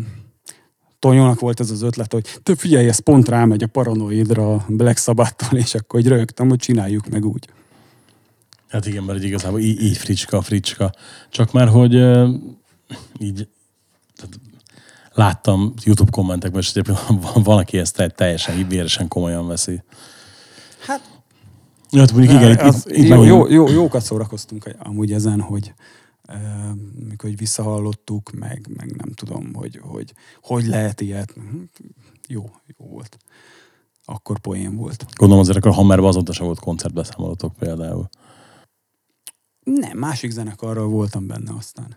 Tonyónak 0.99 1.41
volt 1.41 1.61
ez 1.61 1.71
az 1.71 1.83
ötlet, 1.83 2.13
hogy 2.13 2.39
te 2.43 2.57
figyelj, 2.57 2.89
ez 2.89 2.99
pont 2.99 3.29
rámegy 3.29 3.63
a 3.63 3.67
paranoidra 3.67 4.65
Black 4.69 4.99
Sabbath-tól, 4.99 5.59
és 5.59 5.75
akkor 5.75 6.01
hogy 6.01 6.09
rögtem, 6.09 6.49
hogy 6.49 6.59
csináljuk 6.59 7.09
meg 7.09 7.25
úgy. 7.25 7.49
Hát 8.69 8.87
igen, 8.87 9.03
mert 9.05 9.19
így 9.19 9.25
igazából 9.25 9.61
így, 9.61 9.83
így 9.83 9.97
fricska, 9.97 10.43
fricska. 10.43 10.93
Csak 11.31 11.53
már, 11.53 11.69
hogy 11.69 11.95
így 13.19 13.49
tehát 14.17 14.39
láttam 15.13 15.75
YouTube 15.85 16.11
kommentekben, 16.11 16.61
és 16.61 16.71
egyébként 16.71 16.99
van, 17.23 17.43
van, 17.43 17.59
aki 17.59 17.79
ezt 17.79 17.97
te- 17.97 18.09
teljesen 18.09 18.69
véresen 18.69 19.09
komolyan 19.09 19.47
veszi. 19.47 19.83
Hát, 20.87 21.01
hát 21.91 22.13
mondjuk 22.13 22.35
igen, 22.35 22.51
itt, 22.51 22.61
az, 22.61 22.85
itt, 22.89 22.97
itt 22.97 23.09
jó, 23.09 23.25
jó, 23.25 23.49
jó, 23.49 23.69
jókat 23.69 24.03
szórakoztunk 24.03 24.75
amúgy 24.79 25.13
ezen, 25.13 25.41
hogy 25.41 25.75
mikor 27.09 27.29
hogy 27.29 27.37
visszahallottuk, 27.37 28.31
meg, 28.31 28.69
meg 28.77 28.97
nem 28.97 29.13
tudom, 29.15 29.55
hogy, 29.55 29.81
hogy 29.83 30.13
hogy 30.43 30.67
lehet 30.67 31.01
ilyet. 31.01 31.37
Mhm. 31.37 31.63
Jó, 32.29 32.51
jó 32.67 32.87
volt. 32.87 33.19
Akkor 34.05 34.39
poén 34.39 34.77
volt. 34.77 35.07
Gondolom 35.17 35.43
azért 35.43 35.59
akkor 35.59 35.73
Hammerben 35.73 36.09
azóta 36.09 36.33
sem 36.33 36.47
volt 36.47 36.61
koncertbeszámolatok 36.61 37.55
például. 37.59 38.09
Nem, 39.75 39.99
másik 39.99 40.31
zenekarral 40.31 40.89
voltam 40.89 41.27
benne 41.27 41.53
aztán. 41.57 41.97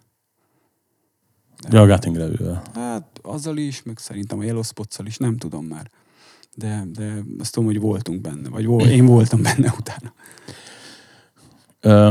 Ja, 1.70 1.82
a 1.82 1.86
Gatting 1.86 2.16
Revue-vel. 2.16 2.64
Hát 2.74 3.20
azzal 3.22 3.58
is, 3.58 3.84
meg 3.84 3.98
szerintem 3.98 4.40
a 4.40 4.44
Yellow 4.44 4.64
Spots-szal 4.64 5.06
is, 5.06 5.18
nem 5.18 5.38
tudom 5.38 5.66
már. 5.66 5.92
De, 6.56 6.84
de 6.94 7.24
azt 7.40 7.54
tudom, 7.54 7.70
hogy 7.70 7.80
voltunk 7.80 8.22
benne, 8.22 8.50
vagy 8.50 8.66
vol, 8.66 8.82
én 8.82 9.06
voltam 9.06 9.42
benne 9.42 9.74
utána. 9.80 10.14
Ö, 11.80 12.10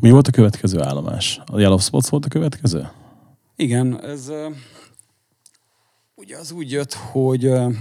mi 0.00 0.10
volt 0.10 0.28
a 0.28 0.30
következő 0.30 0.80
állomás? 0.80 1.40
A 1.46 1.58
Yellow 1.58 1.78
Spots 1.78 2.08
volt 2.08 2.24
a 2.24 2.28
következő? 2.28 2.88
Igen, 3.56 4.04
ez 4.04 4.28
uh, 4.28 4.54
ugye 6.14 6.38
az 6.38 6.50
úgy 6.50 6.70
jött, 6.70 6.92
hogy 6.92 7.46
uh, 7.46 7.74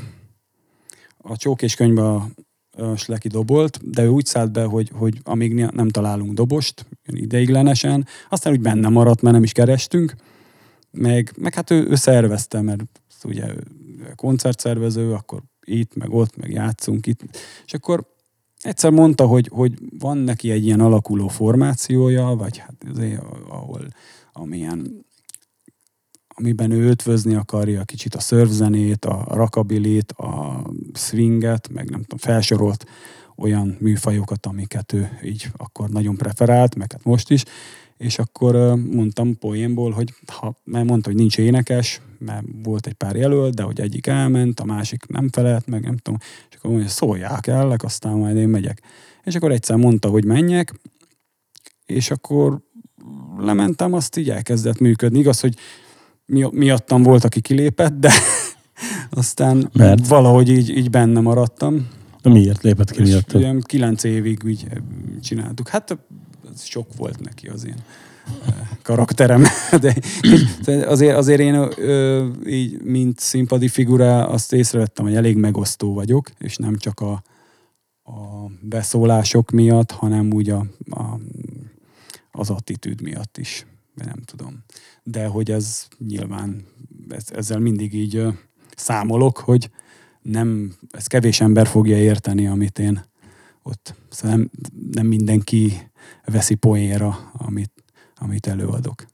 a 1.18 1.38
csókés 1.38 1.76
könyvbe 1.76 2.04
a, 2.04 2.16
a 2.16 2.30
Sleki 2.96 3.28
dobolt, 3.28 3.90
de 3.90 4.04
ő 4.04 4.08
úgy 4.08 4.26
szállt 4.26 4.52
be, 4.52 4.64
hogy, 4.64 4.92
hogy 4.94 5.20
amíg 5.24 5.54
ne- 5.54 5.70
nem 5.72 5.90
találunk 5.90 6.34
dobost, 6.34 6.86
ideiglenesen, 7.06 8.08
aztán 8.30 8.54
úgy 8.54 8.62
benne 8.62 8.90
maradt, 8.90 9.22
mert 9.22 9.36
nem 9.36 9.44
is 9.44 9.52
kerestünk, 9.52 10.16
meg, 10.92 11.34
meg 11.38 11.54
hát 11.54 11.72
ő, 11.72 11.88
ő 11.90 11.96
szervezte, 11.96 12.62
mert 12.62 12.84
ugye 13.24 13.46
koncertszervező, 14.16 15.14
akkor 15.14 15.42
itt, 15.66 15.96
meg 15.96 16.14
ott, 16.14 16.38
meg 16.38 16.52
játszunk 16.52 17.06
itt, 17.08 17.22
és 17.66 17.74
akkor 17.74 18.14
egyszer 18.62 18.92
mondta, 18.92 19.26
hogy, 19.26 19.50
hogy 19.52 19.74
van 20.00 20.18
neki 20.18 20.52
egy 20.52 20.66
ilyen 20.66 20.80
alakuló 20.80 21.28
formációja, 21.28 22.26
vagy 22.26 22.58
hát 22.58 22.76
azért, 22.90 23.22
ahol 23.50 23.88
amilyen 24.34 25.05
amiben 26.38 26.72
ő 26.72 26.88
ötvözni 26.90 27.36
akarja 27.36 27.84
kicsit 27.84 28.16
a 28.16 28.20
szörvzenét, 28.20 29.06
a 29.06 29.26
rakabilit, 29.30 30.12
a 30.12 30.64
swinget, 30.94 31.70
meg 31.70 31.90
nem 31.90 32.02
tudom, 32.02 32.18
felsorolt 32.18 32.86
olyan 33.36 33.78
műfajokat, 33.80 34.46
amiket 34.46 34.94
ő 34.94 35.10
így 35.24 35.52
akkor 35.58 35.90
nagyon 35.90 36.16
preferált, 36.16 36.76
meg 36.76 36.92
hát 36.92 37.04
most 37.04 37.32
is, 37.32 37.44
és 37.98 38.20
akkor 38.20 38.76
mondtam 38.76 39.38
poénból, 39.38 39.92
hogy 39.92 40.14
ha, 40.28 40.56
mert 40.64 40.86
mondta, 40.86 41.10
hogy 41.10 41.20
nincs 41.20 41.38
énekes, 41.38 42.02
mert 42.20 42.46
volt 42.64 42.88
egy 42.88 42.94
pár 42.94 43.16
jelölt, 43.16 43.54
de 43.54 43.64
hogy 43.64 43.82
egyik 43.82 44.08
elment, 44.08 44.60
a 44.60 44.66
másik 44.66 45.08
nem 45.08 45.30
felelt, 45.30 45.68
meg 45.68 45.82
nem 45.82 45.98
tudom, 45.98 46.20
és 46.50 46.56
akkor 46.56 46.70
mondja, 46.70 46.90
szólják 46.90 47.48
ellek, 47.48 47.84
aztán 47.84 48.18
majd 48.18 48.36
én 48.36 48.50
megyek. 48.50 48.82
És 49.24 49.36
akkor 49.36 49.52
egyszer 49.52 49.76
mondta, 49.76 50.10
hogy 50.10 50.26
menjek, 50.26 50.74
és 51.86 52.12
akkor 52.12 52.62
lementem, 53.38 53.94
azt 53.94 54.18
így 54.18 54.30
elkezdett 54.30 54.80
működni. 54.80 55.20
Igaz, 55.20 55.40
hogy 55.40 55.56
mi, 56.26 56.48
miattam 56.52 57.04
volt, 57.04 57.24
aki 57.24 57.42
kilépett, 57.42 57.94
de 57.94 58.12
aztán 59.10 59.70
Mert? 59.74 60.08
valahogy 60.08 60.50
így, 60.50 60.70
így 60.70 60.90
benne 60.90 61.20
maradtam. 61.20 61.88
De 62.22 62.30
miért 62.30 62.64
lépett 62.64 62.92
ki 62.92 63.02
miatt? 63.02 63.34
Ugye 63.34 63.54
kilenc 63.62 64.04
évig 64.04 64.42
úgy 64.46 64.66
csináltuk. 65.22 65.68
Hát 65.68 65.98
ez 66.54 66.64
sok 66.64 66.88
volt 66.98 67.20
neki 67.20 67.48
az 67.48 67.66
én 67.66 67.76
karakterem, 68.82 69.44
de 70.66 70.88
azért, 70.88 71.18
azért 71.18 71.40
én 71.40 71.68
így, 72.48 72.82
mint 72.82 73.20
színpadi 73.20 73.68
figura 73.68 74.28
azt 74.28 74.54
észrevettem, 74.54 75.06
hogy 75.06 75.16
elég 75.16 75.38
megosztó 75.38 75.94
vagyok, 75.94 76.30
és 76.40 76.58
nem 76.58 76.78
csak 76.78 77.00
a, 77.00 77.12
a 78.04 78.50
beszólások 78.62 79.52
miatt, 79.52 79.92
hanem 79.92 80.34
úgy 80.34 80.50
a, 80.50 80.66
a, 80.90 81.20
az 82.32 82.50
attitűd 82.50 83.02
miatt 83.02 83.38
is. 83.38 83.66
Nem 83.96 84.22
tudom. 84.26 84.64
De 85.04 85.28
hogy 85.28 85.52
ez 85.52 85.88
nyilván, 85.98 86.66
ez, 87.10 87.26
ezzel 87.32 87.60
mindig 87.60 87.94
így 87.94 88.24
számolok, 88.76 89.38
hogy 89.38 89.70
nem, 90.22 90.76
ez 90.92 91.08
kevés 91.08 91.42
ember 91.42 91.68
fogja 91.68 91.98
érteni, 91.98 92.48
amit 92.48 92.80
én 92.80 93.06
ott. 93.64 93.96
Szóval 94.10 94.38
nem, 94.38 94.50
nem 94.92 95.06
mindenki 95.06 95.92
veszi 96.26 96.56
poénra, 96.56 97.32
amit, 97.34 97.72
amit 98.16 98.48
előadok. 98.48 99.06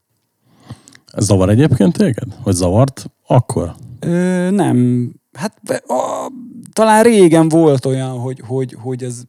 Ez 1.14 1.26
zavar 1.26 1.50
egyébként 1.50 1.98
téged? 1.98 2.38
Vagy 2.44 2.56
zavart 2.56 3.12
akkor? 3.26 3.76
Ö, 4.00 4.50
nem. 4.50 5.10
Hát 5.34 5.82
a, 5.88 6.32
talán 6.74 7.04
régen 7.04 7.50
volt 7.50 7.86
olyan, 7.86 8.20
hogy, 8.20 8.42
hogy, 8.48 8.76
hogy 8.80 9.04
ez, 9.04 9.24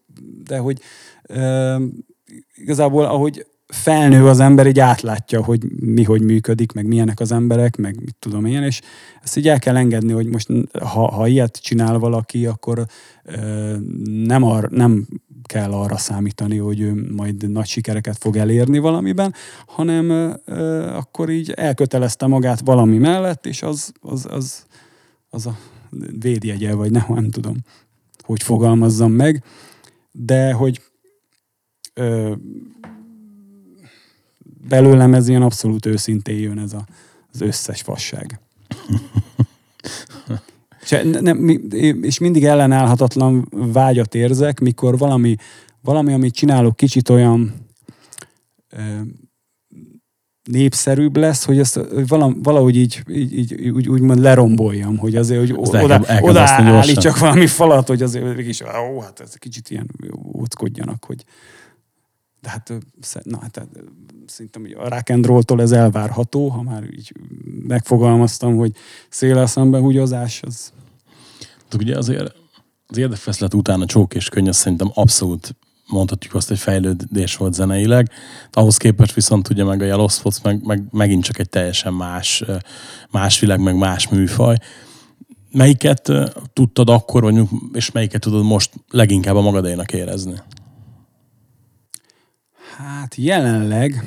de 0.44 0.58
hogy 0.58 0.80
ö, 1.22 1.76
igazából 2.54 3.04
ahogy 3.04 3.46
felnő 3.72 4.26
az 4.26 4.40
ember, 4.40 4.66
így 4.66 4.78
átlátja, 4.78 5.44
hogy 5.44 5.72
mi 5.80 6.02
hogy 6.02 6.22
működik, 6.22 6.72
meg 6.72 6.86
milyenek 6.86 7.20
az 7.20 7.32
emberek, 7.32 7.76
meg 7.76 8.00
mit 8.00 8.16
tudom 8.18 8.44
én, 8.44 8.62
és 8.62 8.80
ezt 9.22 9.36
így 9.36 9.48
el 9.48 9.58
kell 9.58 9.76
engedni, 9.76 10.12
hogy 10.12 10.26
most 10.26 10.48
ha, 10.80 11.10
ha 11.10 11.26
ilyet 11.26 11.62
csinál 11.62 11.98
valaki, 11.98 12.46
akkor 12.46 12.86
ö, 13.24 13.76
nem, 14.04 14.42
ar, 14.42 14.70
nem 14.70 15.06
kell 15.42 15.72
arra 15.72 15.96
számítani, 15.96 16.56
hogy 16.56 16.80
ő 16.80 17.12
majd 17.14 17.50
nagy 17.50 17.66
sikereket 17.66 18.16
fog 18.18 18.36
elérni 18.36 18.78
valamiben, 18.78 19.34
hanem 19.66 20.10
ö, 20.44 20.86
akkor 20.86 21.30
így 21.30 21.50
elkötelezte 21.50 22.26
magát 22.26 22.60
valami 22.64 22.98
mellett, 22.98 23.46
és 23.46 23.62
az, 23.62 23.92
az, 24.00 24.26
az, 24.30 24.66
az 25.28 25.46
a 25.46 25.56
védjegye, 26.20 26.74
vagy 26.74 26.90
nem, 26.90 27.04
nem 27.08 27.30
tudom, 27.30 27.56
hogy 28.22 28.42
fogalmazzam 28.42 29.12
meg, 29.12 29.44
de 30.12 30.52
hogy 30.52 30.80
ö, 31.94 32.32
belőlem 34.68 35.14
ez 35.14 35.28
ilyen 35.28 35.42
abszolút 35.42 35.86
őszintén 35.86 36.38
jön 36.38 36.58
ez 36.58 36.72
a, 36.72 36.86
az 37.32 37.40
összes 37.40 37.80
fasság. 37.80 38.40
és, 40.82 41.00
nem, 41.20 41.48
és 42.02 42.18
mindig 42.18 42.44
ellenállhatatlan 42.44 43.48
vágyat 43.50 44.14
érzek, 44.14 44.60
mikor 44.60 44.98
valami, 44.98 45.36
valami 45.80 46.12
amit 46.12 46.34
csinálok, 46.34 46.76
kicsit 46.76 47.08
olyan 47.08 47.54
népszerűbb 50.50 51.16
lesz, 51.16 51.44
hogy 51.44 51.58
ezt 51.58 51.80
valahogy 52.42 52.76
így, 52.76 53.02
így, 53.08 53.38
így 53.38 53.68
úgy, 53.68 53.88
úgymond 53.88 54.20
leromboljam, 54.20 54.96
hogy 54.96 55.16
azért, 55.16 55.40
hogy 55.40 55.52
oda, 55.56 55.78
elkezd, 55.78 56.24
oda 56.24 56.40
állítsak 56.40 57.18
valami 57.18 57.46
falat, 57.46 57.88
hogy 57.88 58.02
azért 58.02 58.36
mégis, 58.36 58.60
ó, 58.60 59.00
hát 59.00 59.20
ez 59.20 59.34
kicsit 59.34 59.70
ilyen 59.70 59.90
óckodjanak, 60.36 61.04
hogy 61.04 61.24
de 62.42 62.50
hát, 62.50 62.72
na, 63.22 63.38
hát 63.40 63.68
szerintem 64.26 64.66
a 64.76 64.88
rock 64.88 65.10
and 65.10 65.26
roll-tól 65.26 65.60
ez 65.60 65.72
elvárható, 65.72 66.48
ha 66.48 66.62
már 66.62 66.84
így 66.84 67.12
megfogalmaztam, 67.66 68.56
hogy 68.56 68.72
széle 69.08 69.46
húgyozás, 69.54 70.42
az... 70.42 70.72
Ugye 71.78 71.96
azért 71.96 72.34
az 72.86 72.96
érdekfeszlet 72.96 73.54
után 73.54 73.80
a 73.80 73.86
csók 73.86 74.14
és 74.14 74.28
könny, 74.28 74.50
szerintem 74.50 74.90
abszolút 74.94 75.56
mondhatjuk 75.86 76.34
azt, 76.34 76.48
hogy 76.48 76.58
fejlődés 76.58 77.36
volt 77.36 77.54
zeneileg. 77.54 78.10
Ahhoz 78.52 78.76
képest 78.76 79.14
viszont 79.14 79.48
ugye 79.48 79.64
meg 79.64 79.82
a 79.82 79.84
Yellow 79.84 80.08
Spots 80.08 80.42
meg, 80.42 80.64
meg, 80.64 80.82
megint 80.90 81.24
csak 81.24 81.38
egy 81.38 81.48
teljesen 81.48 81.94
más, 81.94 82.44
más 83.10 83.40
világ, 83.40 83.60
meg 83.60 83.76
más 83.76 84.08
műfaj. 84.08 84.56
Melyiket 85.50 86.12
tudtad 86.52 86.88
akkor, 86.88 87.22
vagy, 87.22 87.48
és 87.72 87.90
melyiket 87.90 88.20
tudod 88.20 88.44
most 88.44 88.70
leginkább 88.90 89.36
a 89.36 89.40
magadénak 89.40 89.92
érezni? 89.92 90.34
Hát 92.76 93.14
jelenleg, 93.14 94.04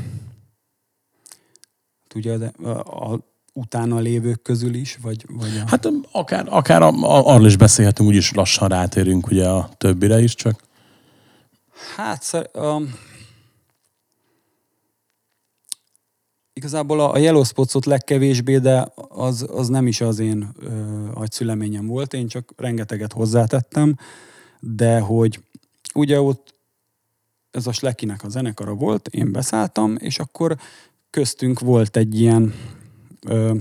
ugye 2.15 2.37
de 2.37 2.51
a, 2.63 3.13
a 3.13 3.19
utána 3.53 3.99
lévők 3.99 4.41
közül 4.41 4.73
is, 4.73 4.97
vagy, 5.01 5.25
vagy 5.29 5.57
a... 5.57 5.69
Hát 5.69 5.87
akár, 6.11 6.45
akár 6.49 6.81
a, 6.81 6.87
a, 6.87 7.33
arról 7.33 7.45
is 7.45 7.57
beszélhetünk, 7.57 8.09
úgyis 8.09 8.33
lassan 8.33 8.67
rátérünk 8.67 9.27
ugye 9.27 9.49
a 9.49 9.69
többire 9.77 10.21
is 10.21 10.35
csak. 10.35 10.63
Hát 11.95 12.49
um, 12.53 12.93
igazából 16.53 16.99
a, 16.99 17.13
a 17.13 17.17
Yellow 17.17 17.43
Spotsot 17.43 17.85
legkevésbé, 17.85 18.57
de 18.57 18.87
az, 19.09 19.47
az 19.51 19.67
nem 19.67 19.87
is 19.87 20.01
az 20.01 20.19
én 20.19 20.49
ö, 20.59 21.07
agyszüleményem 21.13 21.87
volt, 21.87 22.13
én 22.13 22.27
csak 22.27 22.53
rengeteget 22.57 23.13
hozzátettem, 23.13 23.97
de 24.59 24.99
hogy 24.99 25.39
ugye 25.93 26.21
ott 26.21 26.54
ez 27.55 27.67
a 27.67 27.71
Slekinek 27.71 28.23
a 28.23 28.29
zenekara 28.29 28.73
volt, 28.73 29.07
én 29.07 29.31
beszálltam, 29.31 29.95
és 29.99 30.19
akkor 30.19 30.57
köztünk 31.09 31.59
volt 31.59 31.97
egy 31.97 32.19
ilyen 32.19 32.53
ö, 33.27 33.55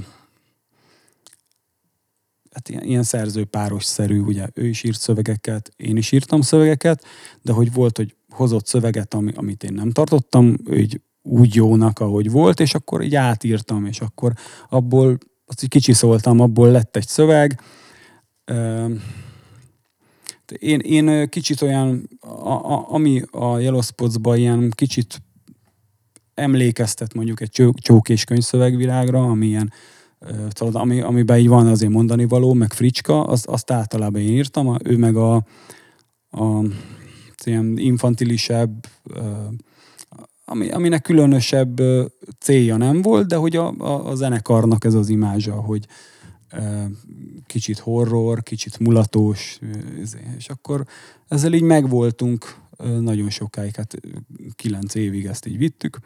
hát 2.51 2.69
ilyen, 2.69 2.83
ilyen 2.83 3.03
szerzőpáros-szerű, 3.03 4.21
ugye 4.21 4.49
ő 4.55 4.67
is 4.67 4.83
írt 4.83 5.01
szövegeket, 5.01 5.73
én 5.77 5.97
is 5.97 6.13
írtam 6.13 6.41
szövegeket, 6.41 7.05
de 7.43 7.53
hogy 7.53 7.73
volt, 7.73 7.97
hogy 7.97 8.15
hozott 8.29 8.67
szöveget, 8.67 9.15
ami, 9.15 9.33
amit 9.35 9.63
én 9.63 9.73
nem 9.73 9.91
tartottam, 9.91 10.57
így 10.73 11.01
úgy 11.23 11.55
jónak, 11.55 11.99
ahogy 11.99 12.31
volt, 12.31 12.61
és 12.61 12.75
akkor 12.75 13.03
így 13.03 13.15
átírtam, 13.15 13.87
és 13.87 14.01
akkor 14.01 14.33
abból, 14.69 15.19
azt 15.47 15.63
így 15.63 15.69
kicsi 15.69 15.93
szóltam, 15.93 16.41
abból 16.41 16.71
lett 16.71 16.97
egy 16.97 17.09
szöveg. 17.09 17.61
Ö, 18.45 18.95
én, 20.59 20.79
én 20.79 21.29
kicsit 21.29 21.63
olyan, 21.63 22.09
a, 22.21 22.53
a, 22.53 22.87
ami 22.89 23.23
a 23.31 23.59
Yellow 23.59 23.81
Spots-ba 23.81 24.37
ilyen 24.37 24.71
kicsit 24.75 25.23
emlékeztet 26.35 27.15
mondjuk 27.15 27.41
egy 27.41 27.73
csók 27.75 28.09
és 28.09 28.25
könyvszövegvilágra, 28.25 29.23
ami 29.23 29.47
ilyen, 29.47 29.73
tudod, 30.49 30.75
ami, 30.75 31.01
amiben 31.01 31.39
így 31.39 31.49
van 31.49 31.67
azért 31.67 31.93
mondani 31.93 32.25
való, 32.25 32.53
meg 32.53 32.73
fricska, 32.73 33.25
azt, 33.25 33.47
azt 33.47 33.71
általában 33.71 34.21
én 34.21 34.29
írtam, 34.29 34.77
ő 34.85 34.97
meg 34.97 35.17
a, 35.17 35.35
a 36.31 36.65
ilyen 37.45 37.79
infantilisebb, 37.79 38.87
ami, 40.45 40.71
aminek 40.71 41.03
különösebb 41.03 41.81
célja 42.41 42.77
nem 42.77 43.03
volt, 43.03 43.27
de 43.27 43.37
hogy 43.37 43.57
a, 43.57 43.75
a, 43.79 44.09
a 44.11 44.15
zenekarnak 44.15 44.85
ez 44.85 44.95
az 44.95 45.09
imázsa, 45.09 45.53
hogy, 45.53 45.87
kicsit 47.47 47.79
horror, 47.79 48.43
kicsit 48.43 48.79
mulatós, 48.79 49.59
izé. 50.01 50.19
és 50.37 50.49
akkor 50.49 50.87
ezzel 51.29 51.53
így 51.53 51.63
megvoltunk 51.63 52.57
nagyon 53.01 53.31
sokáig, 53.31 53.75
hát 53.75 53.95
kilenc 54.55 54.95
évig 54.95 55.27
ezt 55.27 55.47
így 55.47 55.59
vittük. 55.59 55.99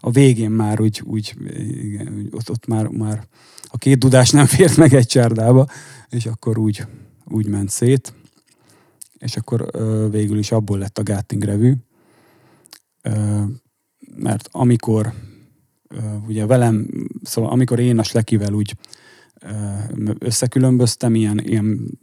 A 0.00 0.10
végén 0.10 0.50
már 0.50 0.80
úgy, 0.80 1.02
úgy 1.04 1.34
igen, 1.82 2.28
ott, 2.32 2.50
ott 2.50 2.66
már, 2.66 2.86
már 2.86 3.26
a 3.62 3.78
két 3.78 3.98
dudás 3.98 4.30
nem 4.30 4.46
fért 4.46 4.76
meg 4.76 4.94
egy 4.94 5.06
csárdába, 5.06 5.66
és 6.08 6.26
akkor 6.26 6.58
úgy, 6.58 6.86
úgy 7.24 7.46
ment 7.46 7.70
szét, 7.70 8.14
és 9.18 9.36
akkor 9.36 9.70
végül 10.10 10.38
is 10.38 10.52
abból 10.52 10.78
lett 10.78 10.98
a 10.98 11.02
Gatting 11.02 11.42
Revű, 11.42 11.72
mert 14.16 14.48
amikor 14.50 15.12
ugye 16.26 16.46
velem, 16.46 16.88
szóval 17.22 17.50
amikor 17.50 17.78
én 17.78 17.98
a 17.98 18.02
Slekivel 18.02 18.52
úgy 18.52 18.76
összekülönböztem, 20.18 21.14
ilyen, 21.14 21.40
ilyen 21.44 21.98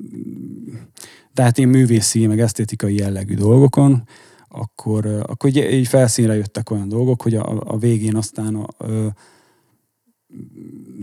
tehát 1.34 1.58
én 1.58 1.68
művészi, 1.68 2.28
meg 2.28 2.40
esztétikai 2.40 2.96
jellegű 2.96 3.36
dolgokon, 3.36 4.04
akkor, 4.48 5.06
akkor 5.06 5.50
így, 5.50 5.58
így 5.58 5.88
felszínre 5.88 6.36
jöttek 6.36 6.70
olyan 6.70 6.90
dolgok, 6.90 7.22
hogy 7.22 7.36
a, 7.36 7.62
a 7.66 7.78
végén 7.78 8.16
aztán 8.16 8.56
a, 8.56 8.86
a, 8.86 9.16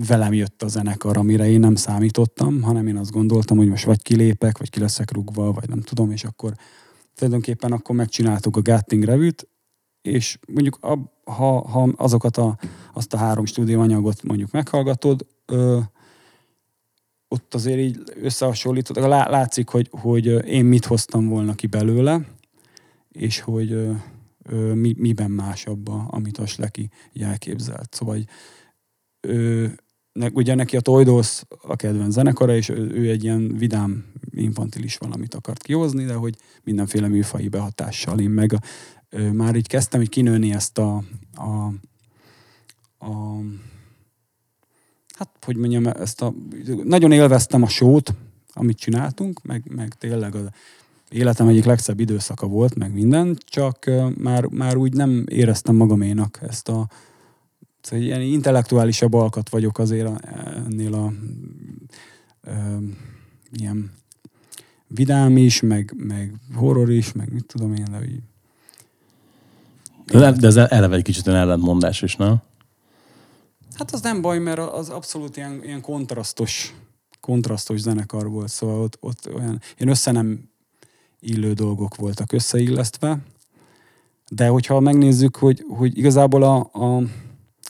velem 0.06 0.32
jött 0.32 0.62
a 0.62 0.68
zenekar, 0.68 1.16
amire 1.16 1.48
én 1.48 1.60
nem 1.60 1.74
számítottam, 1.74 2.62
hanem 2.62 2.86
én 2.86 2.96
azt 2.96 3.10
gondoltam, 3.10 3.56
hogy 3.56 3.68
most 3.68 3.84
vagy 3.84 4.02
kilépek, 4.02 4.58
vagy 4.58 4.70
ki 4.70 4.80
leszek 4.80 5.12
rugva, 5.12 5.52
vagy 5.52 5.68
nem 5.68 5.80
tudom, 5.80 6.10
és 6.10 6.24
akkor 6.24 6.52
tulajdonképpen 7.14 7.72
akkor 7.72 7.96
megcsináltuk 7.96 8.56
a 8.56 8.62
Gatting 8.62 9.04
Revit, 9.04 9.48
és 10.02 10.38
mondjuk 10.52 10.78
a, 10.80 10.98
ha, 11.30 11.68
ha 11.68 11.92
azokat 11.96 12.36
a, 12.36 12.58
azt 12.92 13.14
a 13.14 13.16
három 13.16 13.44
stúdióanyagot 13.44 14.22
mondjuk 14.22 14.50
meghallgatod, 14.50 15.26
ö, 15.46 15.78
ott 17.28 17.54
azért 17.54 17.78
így 17.78 18.02
összehasonlítod, 18.22 18.96
látszik, 19.06 19.68
hogy, 19.68 19.88
hogy 19.90 20.26
én 20.46 20.64
mit 20.64 20.84
hoztam 20.84 21.28
volna 21.28 21.54
ki 21.54 21.66
belőle, 21.66 22.20
és 23.08 23.40
hogy 23.40 23.72
ö, 23.72 24.74
mi, 24.74 24.94
miben 24.96 25.30
másabb, 25.30 25.88
a, 25.88 26.06
amit 26.10 26.38
a 26.38 26.46
Sleki 26.46 26.90
elképzelt. 27.20 27.94
Szóval 27.94 28.14
hogy, 28.14 28.26
ö, 29.20 29.66
ne, 30.12 30.28
ugye 30.32 30.54
neki 30.54 30.76
a 30.76 30.80
Toydos 30.80 31.42
a 31.62 31.76
kedvenc 31.76 32.12
zenekara, 32.12 32.54
és 32.54 32.68
ő, 32.68 32.90
ő 32.90 33.10
egy 33.10 33.24
ilyen 33.24 33.56
vidám, 33.56 34.12
infantilis 34.30 34.96
valamit 34.96 35.34
akart 35.34 35.62
kihozni, 35.62 36.04
de 36.04 36.14
hogy 36.14 36.34
mindenféle 36.64 37.08
műfai 37.08 37.48
behatással. 37.48 38.20
Én 38.20 38.30
meg 38.30 38.52
ö, 39.08 39.32
már 39.32 39.54
így 39.54 39.66
kezdtem 39.66 40.00
hogy 40.00 40.08
kinőni 40.08 40.52
ezt 40.52 40.78
a, 40.78 41.04
a, 41.34 41.72
a 43.06 43.40
hát 45.18 45.28
hogy 45.44 45.56
mondjam, 45.56 45.86
ezt 45.86 46.22
a, 46.22 46.34
nagyon 46.84 47.12
élveztem 47.12 47.62
a 47.62 47.68
sót, 47.68 48.14
amit 48.52 48.78
csináltunk, 48.78 49.42
meg, 49.42 49.62
meg 49.68 49.94
tényleg 49.94 50.34
az 50.34 50.48
életem 51.10 51.48
egyik 51.48 51.64
legszebb 51.64 52.00
időszaka 52.00 52.46
volt, 52.46 52.74
meg 52.74 52.92
minden, 52.92 53.38
csak 53.44 53.90
már, 54.18 54.44
már 54.44 54.76
úgy 54.76 54.92
nem 54.92 55.24
éreztem 55.28 55.76
magaménak 55.76 56.38
ezt 56.48 56.68
a, 56.68 56.88
szóval 57.80 58.04
ilyen 58.04 58.20
intellektuálisabb 58.20 59.14
alkat 59.14 59.48
vagyok 59.48 59.78
azért 59.78 60.26
ennél 60.66 60.94
a 60.94 61.12
ö, 62.44 62.50
ilyen 63.52 63.92
vidám 64.86 65.36
is, 65.36 65.60
meg, 65.60 65.94
meg 65.96 66.34
horror 66.54 66.90
is, 66.90 67.12
meg 67.12 67.32
mit 67.32 67.46
tudom 67.46 67.74
én, 67.74 67.86
de 67.90 68.04
így... 68.04 68.22
De, 70.06 70.46
ez 70.46 70.56
eleve 70.56 70.96
egy 70.96 71.02
kicsit 71.02 71.26
ellentmondás 71.26 72.02
is, 72.02 72.16
nem? 72.16 72.42
Hát 73.78 73.90
az 73.90 74.00
nem 74.00 74.20
baj, 74.20 74.38
mert 74.38 74.58
az 74.58 74.88
abszolút 74.88 75.36
ilyen, 75.36 75.60
ilyen 75.64 75.80
kontrasztos, 75.80 76.74
kontrasztos 77.20 77.80
zenekar 77.80 78.28
volt, 78.28 78.48
szóval 78.48 78.80
ott, 78.80 78.96
ott 79.00 79.34
olyan, 79.34 79.60
ilyen 79.76 79.90
össze 79.90 80.10
nem 80.10 80.50
illő 81.20 81.52
dolgok 81.52 81.96
voltak 81.96 82.32
összeillesztve, 82.32 83.18
de 84.30 84.48
hogyha 84.48 84.80
megnézzük, 84.80 85.36
hogy, 85.36 85.64
hogy 85.68 85.98
igazából 85.98 86.42
a, 86.42 86.56
a, 86.72 87.02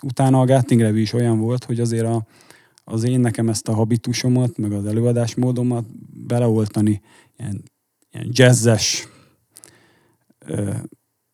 utána 0.03 0.41
a 0.41 0.45
Gatting 0.45 0.81
Review 0.81 1.03
is 1.03 1.13
olyan 1.13 1.39
volt, 1.39 1.65
hogy 1.65 1.81
azért 1.81 2.07
a, 2.07 2.27
az 2.85 3.05
én 3.05 3.21
nekem 3.21 3.49
ezt 3.49 3.69
a 3.69 3.75
habitusomat, 3.75 4.57
meg 4.57 4.73
az 4.73 4.87
előadásmódomat 4.87 5.85
beleoltani 6.27 7.01
ilyen, 7.37 7.63
ilyen 8.13 8.29
jazzes 8.31 9.09
ö, 10.39 10.73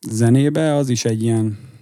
zenébe, 0.09 0.73
az 0.73 0.89
is 0.89 1.05
egy 1.05 1.23
ilyen 1.23 1.73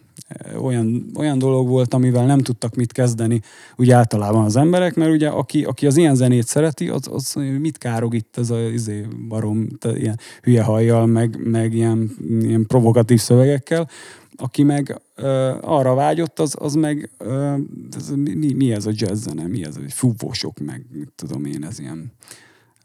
olyan, 0.61 1.05
olyan 1.17 1.37
dolog 1.37 1.67
volt, 1.67 1.93
amivel 1.93 2.25
nem 2.25 2.39
tudtak 2.39 2.75
mit 2.75 2.91
kezdeni 2.91 3.41
úgy 3.75 3.91
általában 3.91 4.45
az 4.45 4.55
emberek, 4.55 4.95
mert 4.95 5.11
ugye 5.11 5.27
aki, 5.27 5.63
aki 5.63 5.85
az 5.85 5.97
ilyen 5.97 6.15
zenét 6.15 6.47
szereti, 6.47 6.89
az, 6.89 7.07
az 7.11 7.33
mit 7.59 7.77
károg 7.77 8.13
itt 8.13 8.37
ez 8.37 8.49
a 8.49 8.59
izé, 8.59 9.07
barom, 9.27 9.67
ilyen 9.93 10.19
hülye 10.41 10.63
hajjal, 10.63 11.05
meg, 11.05 11.49
meg 11.49 11.73
ilyen, 11.73 12.11
ilyen 12.41 12.65
provokatív 12.67 13.19
szövegekkel, 13.19 13.89
aki 14.35 14.63
meg 14.63 15.01
ö, 15.15 15.55
arra 15.61 15.93
vágyott, 15.93 16.39
az, 16.39 16.55
az 16.59 16.73
meg 16.73 17.09
ö, 17.17 17.55
ez, 17.95 18.09
mi, 18.15 18.53
mi 18.53 18.71
ez 18.71 18.85
a 18.85 18.91
jazz 18.93 19.23
zene, 19.23 19.47
mi 19.47 19.65
ez? 19.65 19.75
A 19.75 19.79
fúvósok, 19.87 20.59
meg 20.59 20.85
mit 20.91 21.11
tudom 21.15 21.45
én, 21.45 21.63
ez 21.63 21.79
ilyen 21.79 22.11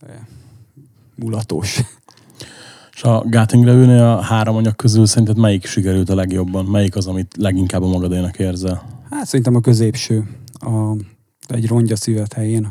ö, 0.02 0.12
mulatos. 1.14 1.80
És 2.98 3.04
a 3.04 3.24
Gatting 3.26 3.64
Review-nél 3.64 4.02
a 4.02 4.20
három 4.20 4.56
anyag 4.56 4.76
közül 4.76 5.06
szerinted 5.06 5.38
melyik 5.38 5.66
sikerült 5.66 6.10
a 6.10 6.14
legjobban? 6.14 6.64
Melyik 6.64 6.96
az, 6.96 7.06
amit 7.06 7.34
leginkább 7.36 7.82
a 7.82 7.86
magadénak 7.86 8.38
érzel? 8.38 8.82
Hát 9.10 9.26
szerintem 9.26 9.54
a 9.54 9.60
középső. 9.60 10.28
A, 10.52 10.96
egy 11.48 11.66
rongya 11.66 11.96
szívet 11.96 12.32
helyén. 12.32 12.70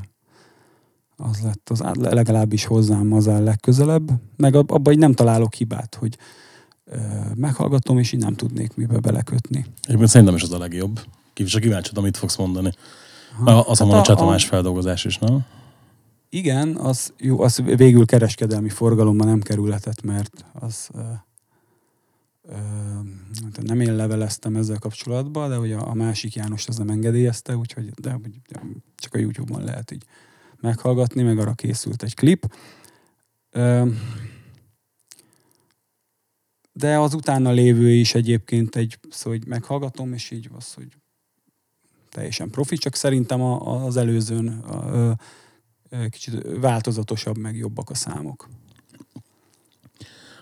Az 1.17 1.41
lett 1.43 1.69
az 1.69 1.83
legalábbis 1.93 2.65
hozzám 2.65 3.13
az 3.13 3.27
a 3.27 3.39
legközelebb. 3.39 4.09
Meg 4.37 4.55
abban 4.55 4.93
így 4.93 4.99
nem 4.99 5.13
találok 5.13 5.53
hibát, 5.53 5.97
hogy 5.99 6.17
ö, 6.85 6.97
meghallgatom, 7.35 7.99
és 7.99 8.11
így 8.11 8.21
nem 8.21 8.33
tudnék 8.35 8.75
mibe 8.75 8.99
belekötni. 8.99 9.65
Egyébként 9.81 10.09
szerintem 10.09 10.35
is 10.35 10.43
az 10.43 10.51
a 10.51 10.57
legjobb. 10.57 10.99
Csak 11.33 11.61
kíváncsi, 11.61 11.91
amit 11.93 12.17
fogsz 12.17 12.35
mondani. 12.35 12.71
Ha. 13.43 13.59
Az 13.59 13.79
hát 13.79 13.91
a, 13.91 13.97
a 13.97 14.01
csatomás 14.01 14.45
feldolgozás 14.45 15.05
is, 15.05 15.17
nem? 15.17 15.45
Igen, 16.29 16.75
az, 16.75 17.13
jó, 17.17 17.41
az 17.41 17.61
végül 17.63 18.05
kereskedelmi 18.05 18.69
forgalomban 18.69 19.27
nem 19.27 19.41
kerülhetett, 19.41 20.01
mert 20.01 20.45
az 20.53 20.89
ö, 20.93 20.99
ö, 22.41 22.55
nem 23.61 23.79
én 23.79 23.95
leveleztem 23.95 24.55
ezzel 24.55 24.79
kapcsolatban, 24.79 25.49
de 25.49 25.75
a, 25.75 25.89
a 25.89 25.93
másik 25.93 26.35
János 26.35 26.67
az 26.67 26.77
nem 26.77 26.89
engedélyezte, 26.89 27.55
úgyhogy 27.55 27.89
de, 27.89 28.19
de 28.49 28.61
csak 28.95 29.13
a 29.13 29.17
YouTube-on 29.17 29.63
lehet 29.63 29.91
így 29.91 30.03
meghallgatni, 30.59 31.23
meg 31.23 31.39
arra 31.39 31.53
készült 31.53 32.03
egy 32.03 32.15
klip. 32.15 32.53
Ö, 33.51 33.89
de 36.73 36.99
az 36.99 37.13
utána 37.13 37.51
lévő 37.51 37.89
is 37.89 38.15
egyébként 38.15 38.75
egy, 38.75 38.99
szóval 39.09 39.39
hogy 39.39 39.47
meghallgatom, 39.47 40.13
és 40.13 40.31
így 40.31 40.49
az, 40.57 40.73
hogy 40.73 40.87
teljesen 42.09 42.49
profi, 42.49 42.77
csak 42.77 42.95
szerintem 42.95 43.41
a, 43.41 43.85
az 43.85 43.97
előzőn 43.97 44.47
a, 44.47 45.09
a, 45.09 45.17
kicsit 46.09 46.59
változatosabb, 46.59 47.37
meg 47.37 47.55
jobbak 47.55 47.89
a 47.89 47.95
számok. 47.95 48.49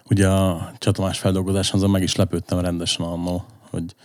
Ugye 0.10 0.29
a 0.29 0.73
csatomás 0.77 1.19
feldolgozáson 1.19 1.79
azon 1.79 1.89
meg 1.89 2.01
is 2.03 2.15
lepődtem 2.15 2.60
rendesen 2.60 3.05
annól, 3.05 3.45
hogy... 3.69 3.95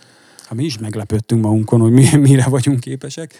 Ha 0.46 0.54
mi 0.54 0.64
is 0.64 0.78
meglepődtünk 0.78 1.42
magunkon, 1.42 1.80
hogy 1.80 1.92
mi, 1.92 2.16
mire 2.28 2.48
vagyunk 2.48 2.80
képesek. 2.80 3.34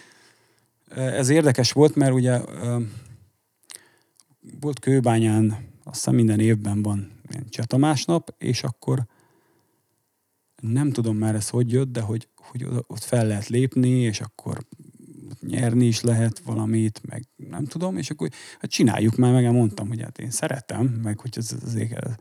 Ez 0.95 1.29
érdekes 1.29 1.73
volt, 1.73 1.95
mert 1.95 2.13
ugye 2.13 2.41
volt 4.61 4.79
Kőbányán, 4.79 5.45
azt 5.85 5.95
hiszem 5.95 6.15
minden 6.15 6.41
évben 6.41 6.83
van 6.83 7.11
ilyen 7.31 7.47
csatomás 7.49 8.05
nap, 8.05 8.35
és 8.39 8.63
akkor 8.63 9.05
nem 10.61 10.91
tudom 10.93 11.17
már 11.17 11.35
ez 11.35 11.49
hogy 11.49 11.73
jött, 11.73 11.93
de 11.93 12.01
hogy, 12.01 12.29
hogy 12.37 12.67
ott 12.87 13.03
fel 13.03 13.27
lehet 13.27 13.49
lépni, 13.49 13.89
és 13.89 14.21
akkor 14.21 14.59
nyerni 15.41 15.87
is 15.87 16.01
lehet 16.01 16.39
valamit, 16.39 17.01
meg 17.09 17.25
nem 17.37 17.65
tudom, 17.65 17.97
és 17.97 18.11
akkor 18.11 18.29
hát 18.59 18.71
csináljuk 18.71 19.17
már, 19.17 19.33
meg 19.33 19.53
mondtam, 19.53 19.89
hogy 19.89 20.03
hát 20.03 20.19
én 20.19 20.31
szeretem, 20.31 20.87
meg 20.87 21.19
hogy 21.19 21.33
ez 21.37 21.57
azért 21.65 22.19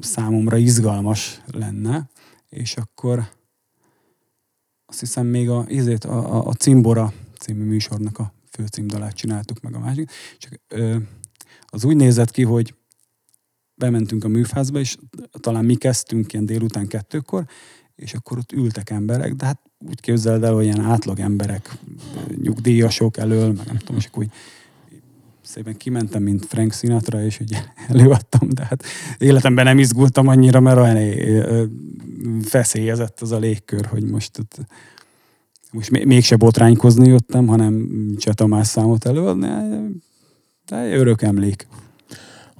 számomra 0.00 0.56
izgalmas 0.56 1.42
lenne, 1.46 2.08
és 2.48 2.76
akkor 2.76 3.28
azt 4.86 5.00
hiszem 5.00 5.26
még 5.26 5.48
a, 5.48 5.66
ezért 5.68 6.04
a, 6.04 6.34
a, 6.34 6.46
a 6.46 6.52
Cimbora 6.52 7.12
című 7.38 7.64
műsornak 7.64 8.18
a 8.18 8.34
főcímdalát 8.50 9.14
csináltuk 9.14 9.60
meg 9.60 9.74
a 9.74 9.78
másik, 9.78 10.10
csak 10.38 10.60
ö, 10.68 10.96
az 11.66 11.84
úgy 11.84 11.96
nézett 11.96 12.30
ki, 12.30 12.42
hogy 12.42 12.74
bementünk 13.74 14.24
a 14.24 14.28
műfázba, 14.28 14.78
és 14.78 14.96
talán 15.30 15.64
mi 15.64 15.74
kezdtünk 15.74 16.32
ilyen 16.32 16.46
délután 16.46 16.86
kettőkor, 16.86 17.46
és 17.96 18.14
akkor 18.14 18.38
ott 18.38 18.52
ültek 18.52 18.90
emberek, 18.90 19.34
de 19.34 19.44
hát 19.44 19.60
úgy 19.88 20.00
képzeld 20.00 20.44
el, 20.44 20.52
hogy 20.52 20.64
ilyen 20.64 20.80
átlag 20.80 21.18
emberek, 21.18 21.76
nyugdíjasok 22.42 23.16
elől, 23.16 23.52
meg 23.52 23.66
nem 23.66 23.76
tudom, 23.76 23.96
és 23.96 24.06
akkor 24.06 24.22
úgy 24.22 24.30
szépen 25.42 25.76
kimentem, 25.76 26.22
mint 26.22 26.44
Frank 26.44 26.72
Sinatra, 26.72 27.24
és 27.24 27.40
ugye 27.40 27.58
előadtam, 27.88 28.48
de 28.48 28.64
hát 28.64 28.84
életemben 29.18 29.64
nem 29.64 29.78
izgultam 29.78 30.28
annyira, 30.28 30.60
mert 30.60 30.78
olyan 30.78 31.70
feszélyezett 32.42 33.20
az 33.20 33.32
a 33.32 33.38
légkör, 33.38 33.86
hogy 33.86 34.04
most 34.04 34.38
ott, 34.38 34.58
most 35.72 35.90
mégse 35.90 36.36
botránykozni 36.36 37.08
jöttem, 37.08 37.46
hanem 37.46 37.88
Csetamás 38.16 38.66
számot 38.66 39.06
előadni, 39.06 39.48
de 40.66 40.96
örök 40.96 41.22
emlék. 41.22 41.66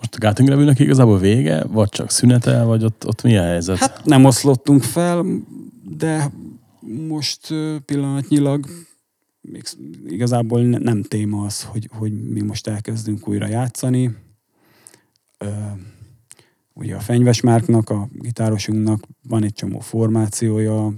Most 0.04 0.16
a 0.16 0.26
Gatting 0.26 0.48
Review-nek 0.48 0.78
igazából 0.78 1.18
vége, 1.18 1.64
vagy 1.64 1.88
csak 1.88 2.10
szünetel, 2.10 2.64
vagy 2.64 2.84
ott, 2.84 3.06
ott 3.06 3.22
mi 3.22 3.36
a 3.36 3.42
helyzet? 3.42 3.76
Hát 3.76 4.04
nem 4.04 4.24
oszlottunk 4.24 4.82
fel, 4.82 5.24
de 5.96 6.32
most 7.08 7.48
pillanatnyilag 7.84 8.66
még 9.40 9.62
igazából 10.06 10.62
nem 10.62 11.02
téma 11.02 11.44
az, 11.44 11.62
hogy, 11.62 11.88
hogy 11.92 12.12
mi 12.22 12.40
most 12.40 12.66
elkezdünk 12.66 13.28
újra 13.28 13.46
játszani. 13.46 14.16
Ugye 16.72 16.94
a 16.94 17.00
Fenyves 17.00 17.40
Márknak, 17.40 17.90
a 17.90 18.08
gitárosunknak 18.12 19.06
van 19.28 19.42
egy 19.42 19.52
csomó 19.52 19.78
formációja, 19.78 20.94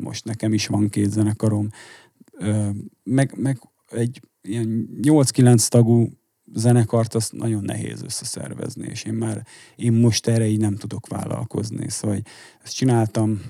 most 0.00 0.24
nekem 0.24 0.52
is 0.52 0.66
van 0.66 0.88
két 0.88 1.10
zenekarom, 1.10 1.68
meg, 3.02 3.34
meg 3.36 3.58
egy 3.90 4.20
ilyen 4.42 4.88
8-9 5.02 5.68
tagú 5.68 6.20
zenekart 6.54 7.14
azt 7.14 7.32
nagyon 7.32 7.64
nehéz 7.64 8.02
összeszervezni, 8.02 8.86
és 8.90 9.04
én 9.04 9.12
már, 9.12 9.46
én 9.76 9.92
most 9.92 10.26
erre 10.26 10.46
így 10.46 10.60
nem 10.60 10.76
tudok 10.76 11.06
vállalkozni. 11.06 11.90
Szóval 11.90 12.16
hogy 12.16 12.26
ezt 12.62 12.74
csináltam 12.74 13.42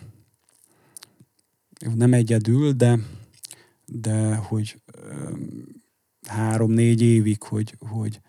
nem 1.94 2.12
egyedül, 2.12 2.72
de, 2.72 2.98
de 3.86 4.34
hogy 4.34 4.82
három-négy 6.26 7.02
évig, 7.02 7.42
hogy, 7.42 7.74
hogy, 7.78 8.20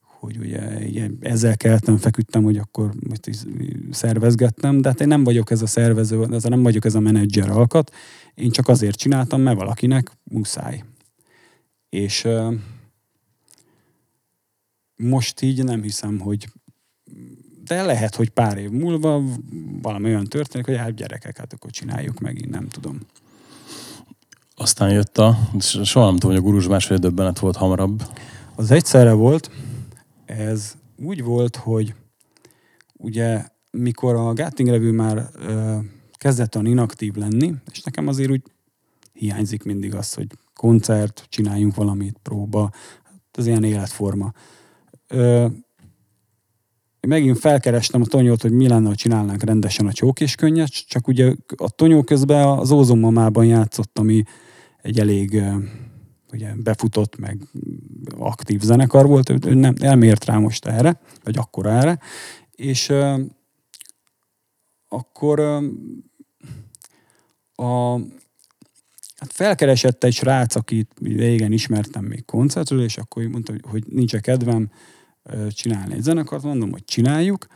hogy 0.00 0.38
ugye 0.38 0.84
ilyen, 0.84 1.18
ezzel 1.20 1.56
keltem, 1.56 1.96
feküdtem, 1.96 2.42
hogy 2.42 2.56
akkor 2.56 2.94
most 3.08 3.26
is 3.26 3.36
szervezgettem, 3.90 4.80
de 4.80 4.88
hát 4.88 5.00
én 5.00 5.08
nem 5.08 5.24
vagyok 5.24 5.50
ez 5.50 5.62
a 5.62 5.66
szervező, 5.66 6.26
ez 6.30 6.42
nem 6.42 6.62
vagyok 6.62 6.84
ez 6.84 6.94
a 6.94 7.00
menedzser 7.00 7.50
alkat, 7.50 7.94
én 8.34 8.50
csak 8.50 8.68
azért 8.68 8.96
csináltam, 8.96 9.40
mert 9.40 9.58
valakinek 9.58 10.10
muszáj. 10.24 10.84
És 11.88 12.26
most 14.96 15.40
így 15.42 15.64
nem 15.64 15.82
hiszem, 15.82 16.18
hogy 16.18 16.48
de 17.64 17.82
lehet, 17.82 18.14
hogy 18.14 18.30
pár 18.30 18.58
év 18.58 18.70
múlva 18.70 19.22
valami 19.82 20.06
olyan 20.06 20.24
történik, 20.24 20.66
hogy 20.66 20.76
hát 20.76 20.94
gyerekek, 20.94 21.36
hát 21.38 21.52
akkor 21.52 21.70
csináljuk 21.70 22.20
meg, 22.20 22.38
én 22.38 22.48
nem 22.50 22.68
tudom. 22.68 23.00
Aztán 24.54 24.90
jött 24.90 25.18
a, 25.18 25.38
soha 25.84 26.06
nem 26.06 26.16
tudom, 26.16 26.36
hogy 26.36 26.44
a 26.44 26.48
gurus 26.48 26.66
másfél 26.66 26.96
döbbenet 26.96 27.38
volt 27.38 27.56
hamarabb. 27.56 28.02
Az 28.54 28.70
egyszerre 28.70 29.12
volt, 29.12 29.50
ez 30.24 30.74
úgy 30.96 31.22
volt, 31.22 31.56
hogy 31.56 31.94
ugye 32.92 33.44
mikor 33.70 34.14
a 34.14 34.32
Gatting 34.32 34.68
Review 34.68 34.92
már 34.92 35.30
ö, 35.34 35.76
kezdett 36.12 36.54
olyan 36.54 36.66
inaktív 36.66 37.14
lenni, 37.14 37.54
és 37.70 37.82
nekem 37.82 38.08
azért 38.08 38.30
úgy 38.30 38.42
hiányzik 39.12 39.62
mindig 39.62 39.94
az, 39.94 40.14
hogy 40.14 40.26
koncert, 40.54 41.26
csináljunk 41.28 41.74
valamit, 41.74 42.18
próba, 42.22 42.72
ez 43.32 43.46
ilyen 43.46 43.64
életforma. 43.64 44.32
Ö, 45.08 45.46
megint 47.00 47.38
felkerestem 47.38 48.00
a 48.00 48.06
Tonyót, 48.06 48.42
hogy 48.42 48.52
mi 48.52 48.68
lenne, 48.68 48.88
ha 48.88 48.94
csinálnánk 48.94 49.42
rendesen 49.42 49.86
a 49.86 49.92
csókéskönyvet, 49.92 50.86
csak 50.86 51.08
ugye 51.08 51.34
a 51.56 51.70
Tonyó 51.70 52.02
közben 52.02 52.46
az 52.46 52.70
Ózonmamában 52.70 53.44
játszott, 53.44 53.98
ami 53.98 54.22
egy 54.82 55.00
elég 55.00 55.42
ugye 56.32 56.52
befutott, 56.56 57.18
meg 57.18 57.42
aktív 58.18 58.60
zenekar 58.60 59.06
volt, 59.06 59.46
ő 59.46 59.54
nem, 59.54 59.74
elmért 59.80 60.24
rá 60.24 60.36
most 60.38 60.66
erre, 60.66 61.00
vagy 61.22 61.36
akkor 61.36 61.66
erre, 61.66 61.98
és 62.50 62.88
uh, 62.88 63.20
akkor 64.88 65.40
uh, 65.40 65.64
a, 67.68 67.98
hát 69.16 69.32
felkeresett 69.32 70.04
egy 70.04 70.14
srác, 70.14 70.54
akit 70.54 70.92
régen 71.02 71.52
ismertem 71.52 72.04
még 72.04 72.24
koncertről, 72.24 72.82
és 72.82 72.96
akkor 72.96 73.22
mondta, 73.22 73.52
hogy, 73.52 73.62
hogy 73.70 73.84
nincs 73.86 74.14
-e 74.14 74.20
kedvem 74.20 74.70
csinálni. 75.50 75.94
Egy 75.94 76.02
zenekart, 76.02 76.42
mondom, 76.42 76.70
hogy 76.70 76.84
csináljuk, 76.84 77.46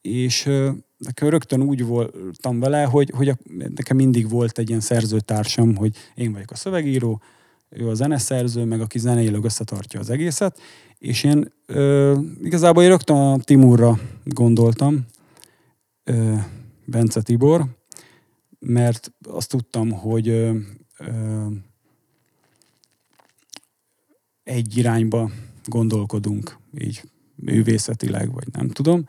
és 0.00 0.44
nekem 0.96 1.28
rögtön 1.28 1.62
úgy 1.62 1.84
voltam 1.86 2.60
vele, 2.60 2.82
hogy, 2.84 3.10
hogy 3.14 3.28
a, 3.28 3.36
nekem 3.74 3.96
mindig 3.96 4.28
volt 4.28 4.58
egy 4.58 4.68
ilyen 4.68 4.80
szerzőtársam, 4.80 5.76
hogy 5.76 5.96
én 6.14 6.32
vagyok 6.32 6.50
a 6.50 6.56
szövegíró, 6.56 7.20
ő 7.68 7.88
a 7.88 7.94
zeneszerző, 7.94 8.64
meg 8.64 8.80
aki 8.80 8.98
zeneileg 8.98 9.44
összetartja 9.44 10.00
az 10.00 10.10
egészet, 10.10 10.60
és 10.98 11.24
én 11.24 11.52
ö, 11.66 12.18
igazából 12.42 12.82
én 12.82 12.88
rögtön 12.88 13.16
a 13.16 13.38
Timurra 13.38 13.98
gondoltam, 14.24 15.06
ö, 16.04 16.34
Bence 16.84 17.22
Tibor, 17.22 17.64
mert 18.58 19.12
azt 19.28 19.48
tudtam, 19.48 19.90
hogy 19.90 20.28
ö, 20.28 20.56
ö, 20.98 21.46
egy 24.42 24.76
irányba 24.76 25.30
gondolkodunk, 25.68 26.58
így 26.78 27.02
művészetileg, 27.34 28.32
vagy 28.32 28.46
nem 28.52 28.68
tudom, 28.68 29.04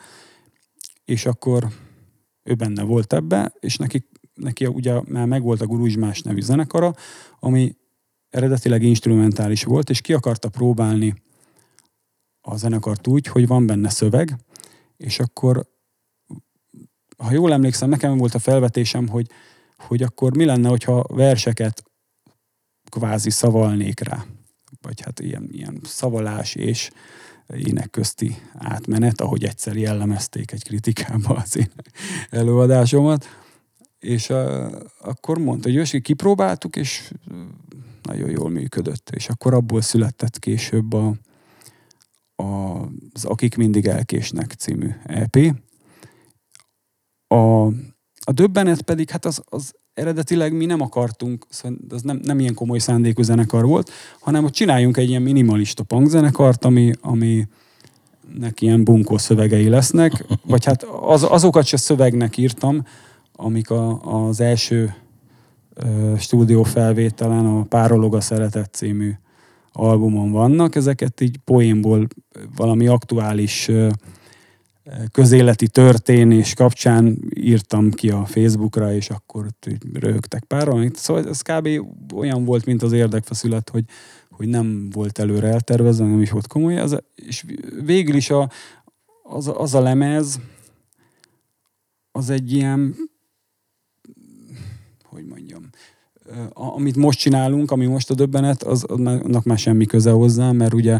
és 1.05 1.25
akkor 1.25 1.67
ő 2.43 2.53
benne 2.53 2.83
volt 2.83 3.13
ebbe, 3.13 3.53
és 3.59 3.77
neki, 3.77 4.07
neki 4.33 4.65
ugye 4.65 5.01
már 5.07 5.27
megvolt 5.27 5.61
a 5.61 5.65
Guruzsmás 5.65 6.21
nevű 6.21 6.41
zenekara, 6.41 6.95
ami 7.39 7.75
eredetileg 8.29 8.83
instrumentális 8.83 9.63
volt, 9.63 9.89
és 9.89 10.01
ki 10.01 10.13
akarta 10.13 10.49
próbálni 10.49 11.13
a 12.41 12.57
zenekart 12.57 13.07
úgy, 13.07 13.27
hogy 13.27 13.47
van 13.47 13.65
benne 13.65 13.89
szöveg, 13.89 14.37
és 14.97 15.19
akkor, 15.19 15.67
ha 17.17 17.31
jól 17.31 17.53
emlékszem, 17.53 17.89
nekem 17.89 18.17
volt 18.17 18.33
a 18.33 18.39
felvetésem, 18.39 19.07
hogy, 19.07 19.29
hogy 19.77 20.03
akkor 20.03 20.37
mi 20.37 20.45
lenne, 20.45 20.69
hogyha 20.69 21.03
verseket 21.09 21.83
kvázi 22.89 23.29
szavalnék 23.29 23.99
rá. 23.99 24.25
Vagy 24.81 25.01
hát 25.01 25.19
ilyen, 25.19 25.47
ilyen 25.51 25.79
szavalás 25.83 26.55
és 26.55 26.89
ének 27.47 27.89
közti 27.89 28.35
átmenet, 28.53 29.21
ahogy 29.21 29.43
egyszer 29.43 29.75
jellemezték 29.75 30.51
egy 30.51 30.63
kritikába 30.63 31.35
az 31.35 31.57
én 31.57 31.71
előadásomat. 32.29 33.25
És 33.99 34.29
uh, 34.29 34.71
akkor 34.99 35.37
mondta, 35.37 35.67
hogy 35.67 35.77
Jösi, 35.77 36.01
kipróbáltuk, 36.01 36.75
és 36.75 37.11
nagyon 38.03 38.29
jól 38.29 38.49
működött. 38.49 39.09
És 39.09 39.29
akkor 39.29 39.53
abból 39.53 39.81
született 39.81 40.39
később 40.39 40.93
a, 40.93 41.13
a, 42.35 42.43
az 43.13 43.25
Akik 43.25 43.55
mindig 43.55 43.85
elkésnek 43.85 44.51
című 44.51 44.89
EP. 45.05 45.37
A, 47.27 47.65
a 48.25 48.31
döbbenet 48.33 48.81
pedig, 48.81 49.09
hát 49.09 49.25
az, 49.25 49.41
az 49.45 49.73
eredetileg 49.93 50.53
mi 50.53 50.65
nem 50.65 50.81
akartunk, 50.81 51.45
szóval 51.49 51.77
az 51.89 52.01
nem, 52.01 52.19
nem 52.23 52.39
ilyen 52.39 52.53
komoly 52.53 52.79
szándékú 52.79 53.21
zenekar 53.21 53.65
volt, 53.65 53.91
hanem 54.19 54.41
hogy 54.41 54.51
csináljunk 54.51 54.97
egy 54.97 55.09
ilyen 55.09 55.21
minimalista 55.21 55.83
punk 55.83 56.07
zenekart, 56.07 56.65
ami, 56.65 56.91
ami 57.01 57.47
nek 58.39 58.61
ilyen 58.61 58.83
bunkó 58.83 59.17
szövegei 59.17 59.69
lesznek, 59.69 60.25
vagy 60.45 60.65
hát 60.65 60.83
az, 60.83 61.23
azokat 61.23 61.65
se 61.65 61.77
szövegnek 61.77 62.37
írtam, 62.37 62.85
amik 63.35 63.69
a, 63.69 64.01
az 64.01 64.39
első 64.39 64.95
stúdió 66.17 66.63
felvételen 66.63 67.45
a 67.45 67.63
Párolog 67.63 68.15
a 68.15 68.21
Szeretet 68.21 68.73
című 68.73 69.11
albumon 69.71 70.31
vannak. 70.31 70.75
Ezeket 70.75 71.21
így 71.21 71.37
poénból 71.45 72.07
valami 72.55 72.87
aktuális 72.87 73.69
közéleti 75.11 75.67
történés 75.67 76.53
kapcsán 76.53 77.17
írtam 77.35 77.91
ki 77.91 78.09
a 78.09 78.25
Facebookra, 78.25 78.93
és 78.93 79.09
akkor 79.09 79.47
röhögtek 79.93 80.43
páran. 80.43 80.91
Szóval 80.95 81.27
ez 81.27 81.41
kb. 81.41 81.67
olyan 82.13 82.45
volt, 82.45 82.65
mint 82.65 82.83
az 82.83 82.91
érdekfeszület, 82.91 83.69
hogy, 83.69 83.83
hogy 84.29 84.47
nem 84.47 84.89
volt 84.89 85.19
előre 85.19 85.47
eltervezve, 85.47 86.05
nem 86.05 86.21
is 86.21 86.31
volt 86.31 86.47
komoly. 86.47 86.79
Az, 86.79 87.03
és 87.15 87.45
végül 87.85 88.15
is 88.15 88.29
a, 88.29 88.49
az, 89.23 89.51
az 89.55 89.73
a 89.73 89.81
lemez, 89.81 90.39
az 92.11 92.29
egy 92.29 92.53
ilyen 92.53 92.95
hogy 95.03 95.25
mondjam, 95.25 95.69
amit 96.53 96.95
most 96.95 97.19
csinálunk, 97.19 97.71
ami 97.71 97.85
most 97.85 98.09
a 98.09 98.13
döbbenet, 98.13 98.63
az, 98.63 98.83
annak 98.83 99.43
már 99.43 99.57
semmi 99.57 99.85
köze 99.85 100.11
hozzá, 100.11 100.51
mert 100.51 100.73
ugye 100.73 100.99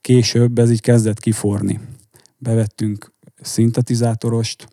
később 0.00 0.58
ez 0.58 0.70
így 0.70 0.80
kezdett 0.80 1.20
kiforni. 1.20 1.80
Bevettünk 2.38 3.11
szintetizátorost, 3.42 4.68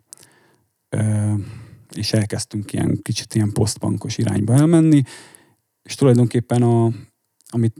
és 1.92 2.12
elkezdtünk 2.12 2.72
ilyen 2.72 2.98
kicsit 3.02 3.34
ilyen 3.34 3.52
posztbankos 3.52 4.18
irányba 4.18 4.54
elmenni, 4.54 5.02
és 5.82 5.94
tulajdonképpen 5.94 6.62
a, 6.62 6.90
amit 7.48 7.74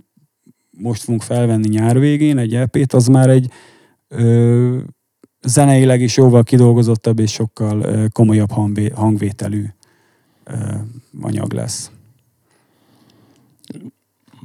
most 0.70 1.02
fogunk 1.02 1.22
felvenni 1.22 1.68
nyár 1.68 1.98
végén, 1.98 2.38
egy 2.38 2.54
EP-t, 2.54 2.92
az 2.92 3.06
már 3.06 3.28
egy 3.28 3.52
ö, 4.08 4.78
zeneileg 5.42 6.00
is 6.00 6.16
jóval 6.16 6.42
kidolgozottabb 6.42 7.18
és 7.18 7.32
sokkal 7.32 7.82
ö, 7.82 8.08
komolyabb 8.08 8.50
hangvételű 8.94 9.66
anyag 11.20 11.52
lesz. 11.52 11.90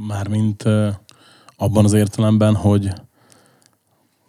Mármint 0.07 0.63
abban 1.55 1.83
az 1.83 1.93
értelemben, 1.93 2.55
hogy 2.55 2.93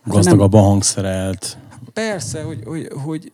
gazdagabb 0.05 0.53
a 0.53 0.61
hangszerelt. 0.61 1.59
Persze, 1.97 2.43
hogy, 2.43 2.63
hogy, 2.65 2.89
hogy 3.05 3.33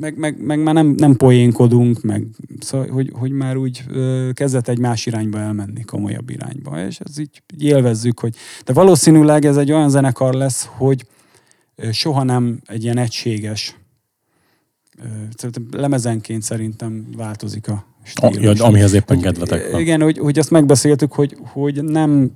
meg, 0.00 0.16
meg, 0.16 0.42
meg 0.42 0.62
már 0.62 0.74
nem, 0.74 0.86
nem 0.86 1.16
poénkodunk, 1.16 2.02
meg 2.02 2.26
szóval, 2.60 2.88
hogy, 2.88 3.10
hogy 3.14 3.30
már 3.30 3.56
úgy 3.56 3.84
kezdett 4.32 4.68
egy 4.68 4.78
más 4.78 5.06
irányba 5.06 5.38
elmenni, 5.38 5.82
komolyabb 5.84 6.30
irányba, 6.30 6.86
és 6.86 7.00
ez 7.00 7.18
így, 7.18 7.42
így 7.54 7.62
élvezzük, 7.62 8.20
hogy 8.20 8.34
de 8.64 8.72
valószínűleg 8.72 9.44
ez 9.44 9.56
egy 9.56 9.72
olyan 9.72 9.90
zenekar 9.90 10.34
lesz, 10.34 10.68
hogy 10.76 11.06
soha 11.90 12.22
nem 12.22 12.60
egy 12.66 12.82
ilyen 12.82 12.98
egységes 12.98 13.76
lemezenként 15.70 16.42
szerintem 16.42 17.06
változik 17.16 17.68
a 17.68 17.86
stílus. 18.02 18.60
A, 18.60 18.64
amihez 18.64 18.92
éppen 18.92 19.20
kedvetek 19.20 19.70
van. 19.70 19.80
Igen, 19.80 20.00
hogy, 20.00 20.18
hogy 20.18 20.38
azt 20.38 20.50
megbeszéltük, 20.50 21.12
hogy, 21.12 21.36
hogy 21.40 21.84
nem 21.84 22.30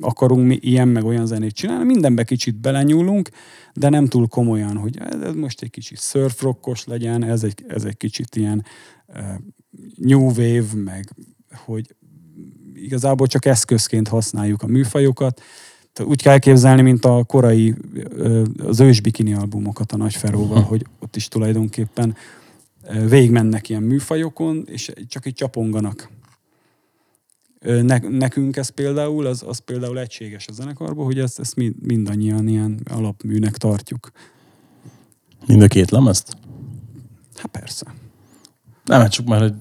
akarunk 0.00 0.46
mi 0.46 0.58
ilyen 0.60 0.88
meg 0.88 1.04
olyan 1.04 1.26
zenét 1.26 1.54
csinálni, 1.54 1.84
mindenbe 1.84 2.24
kicsit 2.24 2.60
belenyúlunk, 2.60 3.30
de 3.74 3.88
nem 3.88 4.06
túl 4.06 4.26
komolyan, 4.26 4.76
hogy 4.76 4.98
ez 4.98 5.34
most 5.34 5.62
egy 5.62 5.70
kicsit 5.70 6.00
surfrockos 6.00 6.84
legyen, 6.84 7.24
ez 7.24 7.42
egy, 7.42 7.64
ez 7.68 7.84
egy 7.84 7.96
kicsit 7.96 8.36
ilyen 8.36 8.64
uh, 9.06 9.16
new 9.96 10.26
wave, 10.26 10.74
meg 10.74 11.14
hogy 11.54 11.94
igazából 12.74 13.26
csak 13.26 13.44
eszközként 13.44 14.08
használjuk 14.08 14.62
a 14.62 14.66
műfajokat, 14.66 15.42
Tehát 15.92 16.10
úgy 16.10 16.22
kell 16.22 16.32
elképzelni, 16.32 16.82
mint 16.82 17.04
a 17.04 17.24
korai, 17.24 17.74
az 18.58 18.80
ős 18.80 19.00
bikini 19.00 19.34
albumokat 19.34 19.92
a 19.92 19.96
Nagy 19.96 20.14
Feróval, 20.14 20.62
hogy 20.62 20.86
ott 21.00 21.16
is 21.16 21.28
tulajdonképpen 21.28 22.16
végigmennek 23.08 23.68
ilyen 23.68 23.82
műfajokon, 23.82 24.64
és 24.66 24.92
csak 25.08 25.26
így 25.26 25.34
csaponganak. 25.34 26.08
Ne, 27.60 27.98
nekünk 27.98 28.56
ez 28.56 28.68
például, 28.68 29.26
az, 29.26 29.42
az 29.46 29.58
például 29.58 29.98
egységes 29.98 30.46
a 30.48 30.52
zenekarban, 30.52 31.04
hogy 31.04 31.18
ezt, 31.18 31.38
ezt 31.38 31.56
mind, 31.56 31.74
mindannyian 31.86 32.48
ilyen 32.48 32.80
alapműnek 32.90 33.56
tartjuk. 33.56 34.10
Mind 35.46 35.62
a 35.62 35.66
két 35.66 35.90
lemezt? 35.90 36.36
Hát 37.36 37.46
persze. 37.46 37.94
Nem, 38.84 39.00
hát 39.00 39.10
csak 39.10 39.26
már 39.26 39.40
hogy 39.40 39.54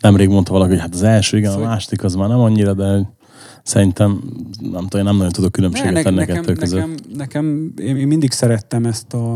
nemrég 0.00 0.28
mondta 0.28 0.52
valaki, 0.52 0.70
hogy 0.70 0.80
hát 0.80 0.94
az 0.94 1.02
első, 1.02 1.36
igen, 1.36 1.50
a 1.50 1.52
Szóval- 1.52 1.68
második 1.68 2.04
az 2.04 2.14
már 2.14 2.28
nem 2.28 2.38
annyira, 2.38 2.74
de 2.74 3.12
szerintem 3.62 4.10
nem 4.60 4.82
tudom, 4.82 4.98
én 5.00 5.04
nem 5.04 5.16
nagyon 5.16 5.32
tudok 5.32 5.52
különbséget 5.52 5.92
Ne, 5.92 6.02
tenni 6.02 6.16
a 6.16 6.26
nekem, 6.26 6.44
között. 6.54 6.78
nekem, 6.80 6.94
nekem, 7.14 7.72
én, 7.76 7.96
én 7.96 8.06
mindig 8.06 8.30
szerettem 8.30 8.84
ezt 8.84 9.12
a, 9.14 9.34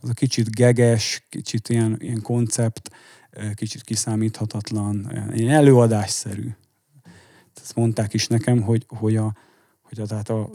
az 0.00 0.08
a 0.08 0.12
kicsit 0.12 0.54
geges, 0.54 1.26
kicsit 1.28 1.68
ilyen, 1.68 1.96
ilyen 1.98 2.22
koncept, 2.22 2.90
kicsit 3.54 3.82
kiszámíthatatlan, 3.82 5.10
ilyen 5.34 5.54
előadásszerű. 5.54 6.48
Ezt 7.62 7.76
mondták 7.76 8.14
is 8.14 8.26
nekem, 8.26 8.62
hogy, 8.62 8.84
hogy 8.88 9.16
a, 9.16 9.34
hogy 9.80 10.00
a, 10.00 10.06
tehát 10.06 10.28
a 10.28 10.50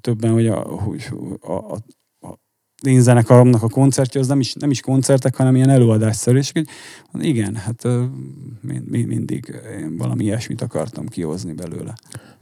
többen, 0.00 0.32
hogy 0.32 0.46
a, 0.46 0.60
hogy 0.60 1.08
a, 1.40 1.52
a, 1.52 1.78
a 2.20 2.38
én 2.82 3.00
zenekaromnak 3.00 3.62
a 3.62 3.68
koncertje, 3.68 4.20
az 4.20 4.26
nem 4.26 4.40
is, 4.40 4.52
nem 4.52 4.70
is 4.70 4.80
koncertek, 4.80 5.36
hanem 5.36 5.56
ilyen 5.56 5.68
előadásszerű. 5.68 6.38
És 6.38 6.52
így, 6.54 6.68
igen, 7.18 7.54
hát 7.54 7.84
mind- 8.60 9.06
mindig 9.06 9.54
én 9.78 9.96
valami 9.96 10.24
ilyesmit 10.24 10.62
akartam 10.62 11.06
kihozni 11.06 11.52
belőle. 11.52 11.94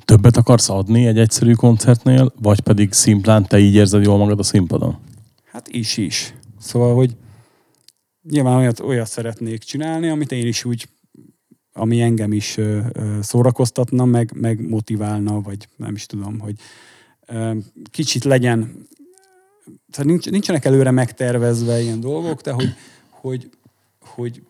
Többet 0.05 0.37
akarsz 0.37 0.69
adni 0.69 1.07
egy 1.07 1.19
egyszerű 1.19 1.53
koncertnél, 1.53 2.33
vagy 2.41 2.61
pedig 2.61 2.93
szimplán 2.93 3.47
te 3.47 3.59
így 3.59 3.75
érzed 3.75 4.05
jól 4.05 4.19
magad 4.19 4.39
a 4.39 4.43
színpadon? 4.43 4.99
Hát 5.45 5.69
is 5.69 5.97
is. 5.97 6.35
Szóval, 6.59 6.95
hogy 6.95 7.17
nyilván 8.31 8.57
olyat, 8.57 8.81
olyat 8.81 9.09
szeretnék 9.09 9.63
csinálni, 9.63 10.09
amit 10.09 10.33
én 10.33 10.47
is 10.47 10.65
úgy, 10.65 10.89
ami 11.79 12.01
engem 12.01 12.33
is 12.33 12.57
ö, 12.57 12.81
ö, 12.93 13.19
szórakoztatna, 13.23 14.05
meg, 14.05 14.31
meg 14.35 14.69
motiválna, 14.69 15.41
vagy 15.41 15.69
nem 15.77 15.95
is 15.95 16.07
tudom, 16.07 16.39
hogy 16.39 16.55
ö, 17.27 17.57
kicsit 17.91 18.25
legyen, 18.25 18.87
tehát 19.91 20.11
nincs, 20.11 20.31
nincsenek 20.31 20.65
előre 20.65 20.91
megtervezve 20.91 21.81
ilyen 21.81 22.01
dolgok, 22.01 22.41
de 22.41 22.53
hogy, 22.53 22.75
hogy, 23.11 23.51
hogy 24.01 24.43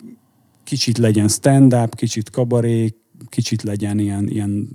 kicsit 0.63 0.97
legyen 0.97 1.27
stand-up, 1.27 1.95
kicsit 1.95 2.29
kabaré, 2.29 2.95
kicsit 3.29 3.61
legyen 3.61 3.99
ilyen, 3.99 4.27
ilyen 4.27 4.69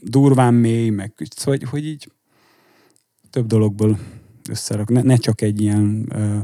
durván 0.00 0.54
mély, 0.54 0.88
meg 0.88 1.12
szóval, 1.36 1.58
hogy, 1.58 1.68
hogy 1.68 1.86
így 1.86 2.10
több 3.30 3.46
dologból 3.46 3.98
összerak. 4.48 4.88
Ne, 4.88 5.02
ne 5.02 5.16
csak 5.16 5.40
egy 5.40 5.60
ilyen 5.60 6.12
uh, 6.14 6.40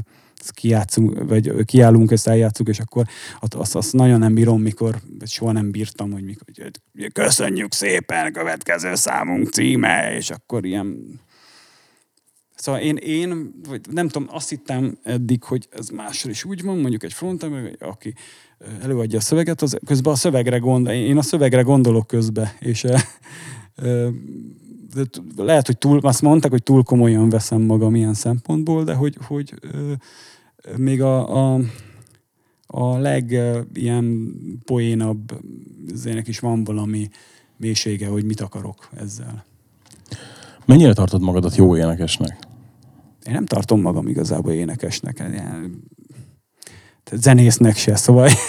kijátszunk, 0.51 1.23
vagy 1.27 1.65
kiállunk, 1.65 2.11
ezt 2.11 2.27
eljátszunk, 2.27 2.69
és 2.69 2.79
akkor 2.79 3.05
azt, 3.39 3.75
azt, 3.75 3.93
nagyon 3.93 4.19
nem 4.19 4.33
bírom, 4.33 4.61
mikor, 4.61 4.95
vagy 5.19 5.29
soha 5.29 5.51
nem 5.51 5.71
bírtam, 5.71 6.11
hogy 6.11 6.23
mikor, 6.23 6.45
hogy 6.55 7.11
köszönjük 7.11 7.73
szépen, 7.73 8.33
következő 8.33 8.95
számunk 8.95 9.49
címe, 9.49 10.15
és 10.15 10.29
akkor 10.29 10.65
ilyen. 10.65 11.19
Szóval 12.55 12.81
én, 12.81 12.95
én 12.95 13.53
vagy 13.67 13.81
nem 13.91 14.07
tudom, 14.07 14.27
azt 14.31 14.49
hittem 14.49 14.97
eddig, 15.03 15.43
hogy 15.43 15.67
ez 15.71 15.89
máshol 15.89 16.31
is 16.31 16.43
úgy 16.43 16.63
van, 16.63 16.77
mondjuk 16.77 17.03
egy 17.03 17.13
frontember, 17.13 17.75
aki 17.79 18.13
előadja 18.81 19.17
a 19.17 19.21
szöveget, 19.21 19.61
az 19.61 19.77
közben 19.85 20.13
a 20.13 20.15
szövegre 20.15 20.57
gondol, 20.57 20.93
én 20.93 21.17
a 21.17 21.21
szövegre 21.21 21.61
gondolok 21.61 22.07
közben, 22.07 22.49
és 22.59 22.85
de 24.93 25.03
t- 25.03 25.21
lehet, 25.35 25.65
hogy 25.65 25.77
túl, 25.77 25.99
azt 26.01 26.21
mondták, 26.21 26.51
hogy 26.51 26.63
túl 26.63 26.83
komolyan 26.83 27.29
veszem 27.29 27.61
magam 27.61 27.95
ilyen 27.95 28.13
szempontból, 28.13 28.83
de 28.83 28.93
hogy, 28.93 29.17
hogy 29.27 29.53
ö, 29.61 29.91
még 30.77 31.01
a, 31.01 31.53
a, 31.53 31.59
a 32.67 32.97
leg 32.97 33.39
ilyen 33.73 34.35
poénabb 34.65 35.41
zének 35.93 36.27
is 36.27 36.39
van 36.39 36.63
valami 36.63 37.09
mélysége, 37.57 38.07
hogy 38.07 38.25
mit 38.25 38.41
akarok 38.41 38.89
ezzel. 38.95 39.45
Mennyire 40.65 40.93
tartod 40.93 41.21
magadat 41.21 41.55
jó 41.55 41.77
énekesnek? 41.77 42.37
Én 43.25 43.33
nem 43.33 43.45
tartom 43.45 43.81
magam 43.81 44.07
igazából 44.07 44.51
énekesnek, 44.51 45.17
ilyen, 45.19 45.83
tehát 47.03 47.23
zenésznek 47.23 47.75
se, 47.75 47.95
szóval 47.95 48.29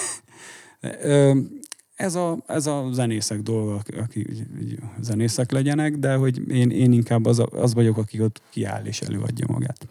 ez 1.94 2.14
a, 2.14 2.38
ez 2.46 2.66
a 2.66 2.88
zenészek 2.92 3.40
dolga, 3.40 3.82
akik 3.96 4.28
így 4.60 4.78
zenészek 5.00 5.52
legyenek, 5.52 5.96
de 5.96 6.14
hogy 6.14 6.50
én, 6.50 6.70
én 6.70 6.92
inkább 6.92 7.26
az, 7.26 7.42
az 7.50 7.74
vagyok, 7.74 7.96
aki 7.96 8.20
ott 8.20 8.42
kiáll 8.50 8.84
és 8.84 9.00
előadja 9.00 9.46
magát. 9.48 9.86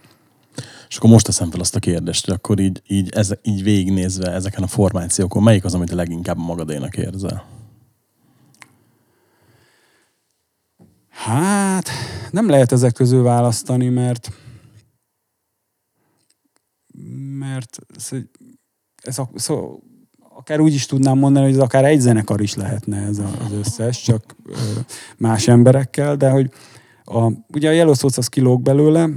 És 0.94 1.00
akkor 1.00 1.10
most 1.10 1.26
teszem 1.26 1.52
fel 1.52 1.60
azt 1.60 1.76
a 1.76 1.80
kérdést, 1.80 2.26
hogy 2.26 2.34
akkor 2.34 2.60
így, 2.60 2.82
így, 2.88 3.10
ez, 3.10 3.32
így 3.42 3.64
végignézve 3.64 4.32
ezeken 4.32 4.64
a 4.64 4.68
formációkon, 4.68 5.44
melyik 5.44 5.66
az, 5.66 5.74
amit 5.74 5.92
a 5.92 5.96
leginkább 5.96 6.38
magadénak 6.38 6.98
érzel? 6.98 7.46
Hát, 11.10 11.90
nem 12.32 12.50
lehet 12.50 12.72
ezek 12.72 12.94
közül 12.94 13.24
választani, 13.24 13.90
mert 13.90 14.32
mert 17.40 17.80
ez, 18.96 19.20
a, 19.20 19.30
szó, 19.36 19.80
akár 20.20 20.60
úgy 20.60 20.74
is 20.74 20.86
tudnám 20.86 21.18
mondani, 21.18 21.46
hogy 21.46 21.54
ez 21.54 21.62
akár 21.62 21.86
egy 21.86 22.00
zenekar 22.00 22.42
is 22.42 22.56
lehetne 22.56 22.98
ez 22.98 23.18
a, 23.18 23.32
az 23.46 23.52
összes, 23.52 24.02
csak 24.02 24.36
más 25.18 25.48
emberekkel, 25.48 26.16
de 26.16 26.30
hogy 26.30 26.52
a, 27.04 27.32
ugye 27.48 27.70
a 27.70 27.74
Yellow 27.74 27.94
Souls 27.94 28.18
az 28.18 28.28
kilóg 28.28 28.62
belőle, 28.62 29.10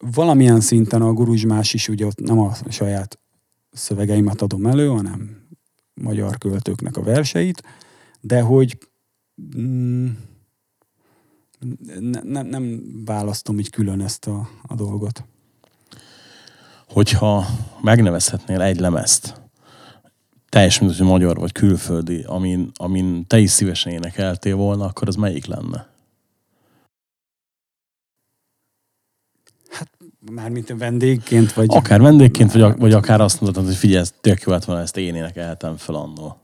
valamilyen 0.00 0.60
szinten 0.60 1.02
a 1.02 1.12
guruzsmás 1.12 1.74
is 1.74 1.88
ugye 1.88 2.06
ott 2.06 2.20
nem 2.20 2.38
a 2.38 2.54
saját 2.68 3.18
szövegeimet 3.72 4.42
adom 4.42 4.66
elő, 4.66 4.86
hanem 4.86 5.46
magyar 5.94 6.38
költőknek 6.38 6.96
a 6.96 7.02
verseit, 7.02 7.62
de 8.20 8.40
hogy 8.40 8.78
mm, 9.56 10.08
ne, 12.00 12.20
ne, 12.22 12.42
nem 12.42 12.82
választom 13.04 13.58
így 13.58 13.70
külön 13.70 14.00
ezt 14.00 14.26
a, 14.26 14.48
a 14.62 14.74
dolgot. 14.74 15.24
Hogyha 16.88 17.46
megnevezhetnél 17.82 18.60
egy 18.60 18.80
lemezt, 18.80 19.40
teljesen 20.48 20.84
mindegy, 20.84 21.00
hogy 21.00 21.10
magyar 21.10 21.36
vagy 21.36 21.52
külföldi, 21.52 22.22
amin, 22.22 22.70
amin 22.74 23.26
te 23.26 23.38
is 23.38 23.50
szívesen 23.50 23.92
énekeltél 23.92 24.56
volna, 24.56 24.84
akkor 24.84 25.08
az 25.08 25.14
melyik 25.14 25.46
lenne? 25.46 25.89
Mármint 30.32 30.74
vendégként, 30.78 31.52
vagy... 31.52 31.66
Akár 31.70 32.00
vendégként, 32.00 32.52
vagy, 32.52 32.78
vagy 32.78 32.92
akár 32.92 33.20
azt 33.20 33.40
mondhatod, 33.40 33.68
hogy 33.68 33.78
figyelj, 33.78 34.04
tök 34.20 34.42
jó 34.42 34.52
lett 34.52 34.64
volna, 34.64 34.82
ezt 34.82 34.96
én 34.96 35.14
énekeltem 35.14 35.76
fel 35.76 35.94
annól. 35.94 36.40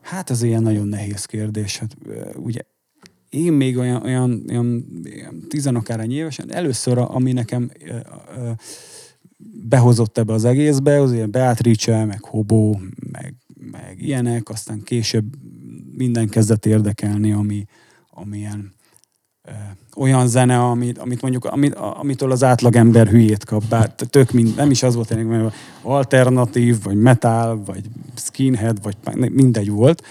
Hát 0.00 0.30
ez 0.30 0.42
ilyen 0.42 0.62
nagyon 0.62 0.86
nehéz 0.86 1.24
kérdés. 1.24 1.78
Hát, 1.78 1.96
ugye 2.36 2.60
én 3.28 3.52
még 3.52 3.76
olyan, 3.76 4.02
olyan, 4.02 4.44
olyan, 4.48 4.84
olyan 5.14 5.44
tizenakárhány 5.48 6.12
évesen, 6.12 6.52
először, 6.52 6.98
ami 6.98 7.32
nekem 7.32 7.70
ö, 7.84 7.96
ö, 8.36 8.50
behozott 9.68 10.18
ebbe 10.18 10.32
az 10.32 10.44
egészbe, 10.44 11.00
az 11.00 11.12
ilyen 11.12 11.30
Beatrice, 11.30 12.04
meg 12.04 12.24
Hobó, 12.24 12.80
meg, 13.12 13.34
meg 13.70 14.02
ilyenek, 14.02 14.48
aztán 14.48 14.82
később 14.82 15.24
minden 15.96 16.28
kezdett 16.28 16.66
érdekelni, 16.66 17.32
ami, 17.32 17.64
ami 18.10 18.38
ilyen 18.38 18.75
olyan 19.96 20.28
zene, 20.28 20.58
amit, 20.58 20.98
amit 20.98 21.22
mondjuk, 21.22 21.44
amit, 21.44 21.74
amitől 21.74 22.30
az 22.30 22.44
átlagember 22.44 23.08
hülyét 23.08 23.44
kap, 23.44 23.64
bár 23.64 23.94
tök 23.94 24.30
mind, 24.30 24.54
nem 24.56 24.70
is 24.70 24.82
az 24.82 24.94
volt 24.94 25.08
tényleg, 25.08 25.26
mert 25.26 25.54
alternatív, 25.82 26.82
vagy 26.82 26.96
metal, 26.96 27.62
vagy 27.64 27.84
skinhead, 28.16 28.82
vagy 28.82 28.96
mindegy 29.30 29.70
volt. 29.70 30.02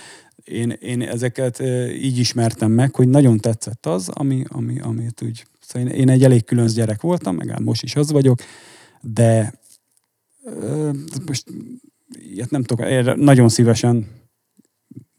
Én, 0.44 0.70
én 0.70 1.02
ezeket 1.02 1.60
így 2.02 2.18
ismertem 2.18 2.72
meg, 2.72 2.96
hogy 2.96 3.08
nagyon 3.08 3.40
tetszett 3.40 3.86
az, 3.86 4.10
ami, 4.10 4.44
ami, 4.48 4.80
amit 4.80 5.22
úgy, 5.22 5.46
szóval 5.60 5.90
én, 5.90 5.96
én 5.96 6.10
egy 6.10 6.24
elég 6.24 6.46
különc 6.46 6.74
gyerek 6.74 7.02
voltam, 7.02 7.36
meg 7.36 7.60
most 7.60 7.84
is 7.84 7.96
az 7.96 8.12
vagyok, 8.12 8.40
de 9.02 9.54
most 11.26 11.46
ilyet 12.32 12.50
nem 12.50 12.64
tudok, 12.64 13.16
nagyon 13.16 13.50
szívesen 13.50 14.08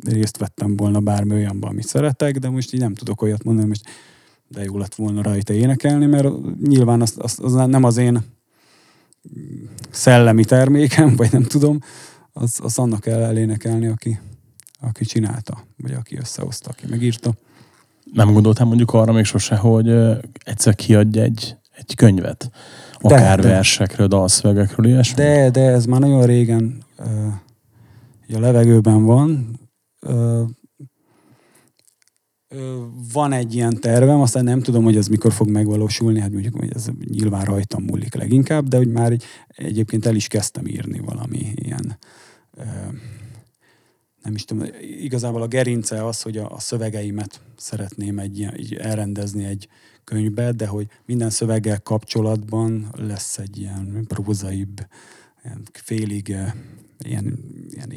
részt 0.04 0.36
vettem 0.36 0.76
volna 0.76 1.00
bármi 1.00 1.34
olyanban, 1.34 1.70
amit 1.70 1.86
szeretek, 1.86 2.38
de 2.38 2.48
most 2.48 2.74
így 2.74 2.80
nem 2.80 2.94
tudok 2.94 3.22
olyat 3.22 3.44
mondani, 3.44 3.68
most 3.68 3.88
de 4.48 4.62
jó 4.62 4.78
lett 4.78 4.94
volna 4.94 5.22
rajta 5.22 5.52
énekelni, 5.52 6.06
mert 6.06 6.28
nyilván 6.60 7.00
az, 7.00 7.14
az, 7.18 7.38
az 7.42 7.52
nem 7.52 7.84
az 7.84 7.96
én 7.96 8.22
szellemi 9.90 10.44
termékem, 10.44 11.16
vagy 11.16 11.32
nem 11.32 11.42
tudom, 11.42 11.78
az, 12.32 12.58
az 12.62 12.78
annak 12.78 13.00
kell 13.00 13.22
elénekelni, 13.22 13.86
aki, 13.86 14.20
aki 14.80 15.04
csinálta, 15.04 15.64
vagy 15.76 15.92
aki 15.92 16.16
összehozta, 16.16 16.70
aki 16.70 16.86
megírta. 16.88 17.34
Nem 18.12 18.32
gondoltál 18.32 18.66
mondjuk 18.66 18.92
arra 18.92 19.12
még 19.12 19.24
sose, 19.24 19.56
hogy 19.56 19.88
egyszer 20.44 20.74
kiadj 20.74 21.18
egy, 21.18 21.56
egy 21.76 21.94
könyvet? 21.94 22.50
Akár 23.00 23.40
de. 23.40 23.48
versekről, 23.48 24.06
dalszövegekről, 24.06 24.86
ilyesmi? 24.86 25.14
De, 25.14 25.50
de 25.50 25.60
ez 25.60 25.86
már 25.86 26.00
nagyon 26.00 26.26
régen 26.26 26.82
uh, 26.98 28.36
a 28.36 28.40
levegőben 28.40 29.04
van. 29.04 29.58
Van 33.12 33.32
egy 33.32 33.54
ilyen 33.54 33.80
tervem, 33.80 34.20
aztán 34.20 34.44
nem 34.44 34.60
tudom, 34.60 34.84
hogy 34.84 34.96
ez 34.96 35.08
mikor 35.08 35.32
fog 35.32 35.48
megvalósulni, 35.48 36.20
hát 36.20 36.32
mondjuk, 36.32 36.56
hogy 36.56 36.72
ez 36.74 36.86
nyilván 37.04 37.44
rajtam 37.44 37.82
múlik 37.82 38.14
leginkább, 38.14 38.68
de 38.68 38.76
hogy 38.76 38.88
már 38.88 39.12
egy, 39.12 39.24
egyébként 39.48 40.06
el 40.06 40.14
is 40.14 40.26
kezdtem 40.26 40.66
írni 40.66 40.98
valami 40.98 41.52
ilyen 41.54 41.98
nem 44.26 44.34
is 44.34 44.44
tudom, 44.44 44.66
igazából 44.80 45.42
a 45.42 45.46
gerince 45.46 46.06
az, 46.06 46.22
hogy 46.22 46.36
a, 46.36 46.50
a 46.50 46.58
szövegeimet 46.58 47.40
szeretném 47.56 48.18
egy, 48.18 48.38
ilyen- 48.38 48.58
így 48.58 48.74
elrendezni 48.74 49.44
egy 49.44 49.68
könyvbe, 50.04 50.52
de 50.52 50.66
hogy 50.66 50.86
minden 51.04 51.30
szöveggel 51.30 51.80
kapcsolatban 51.80 52.88
lesz 52.92 53.38
egy 53.38 53.58
ilyen 53.58 54.04
prózaibb, 54.08 54.86
ilyen 55.44 55.62
félig 55.72 56.36
ilyen, 56.98 57.38
ilyen 57.70 57.92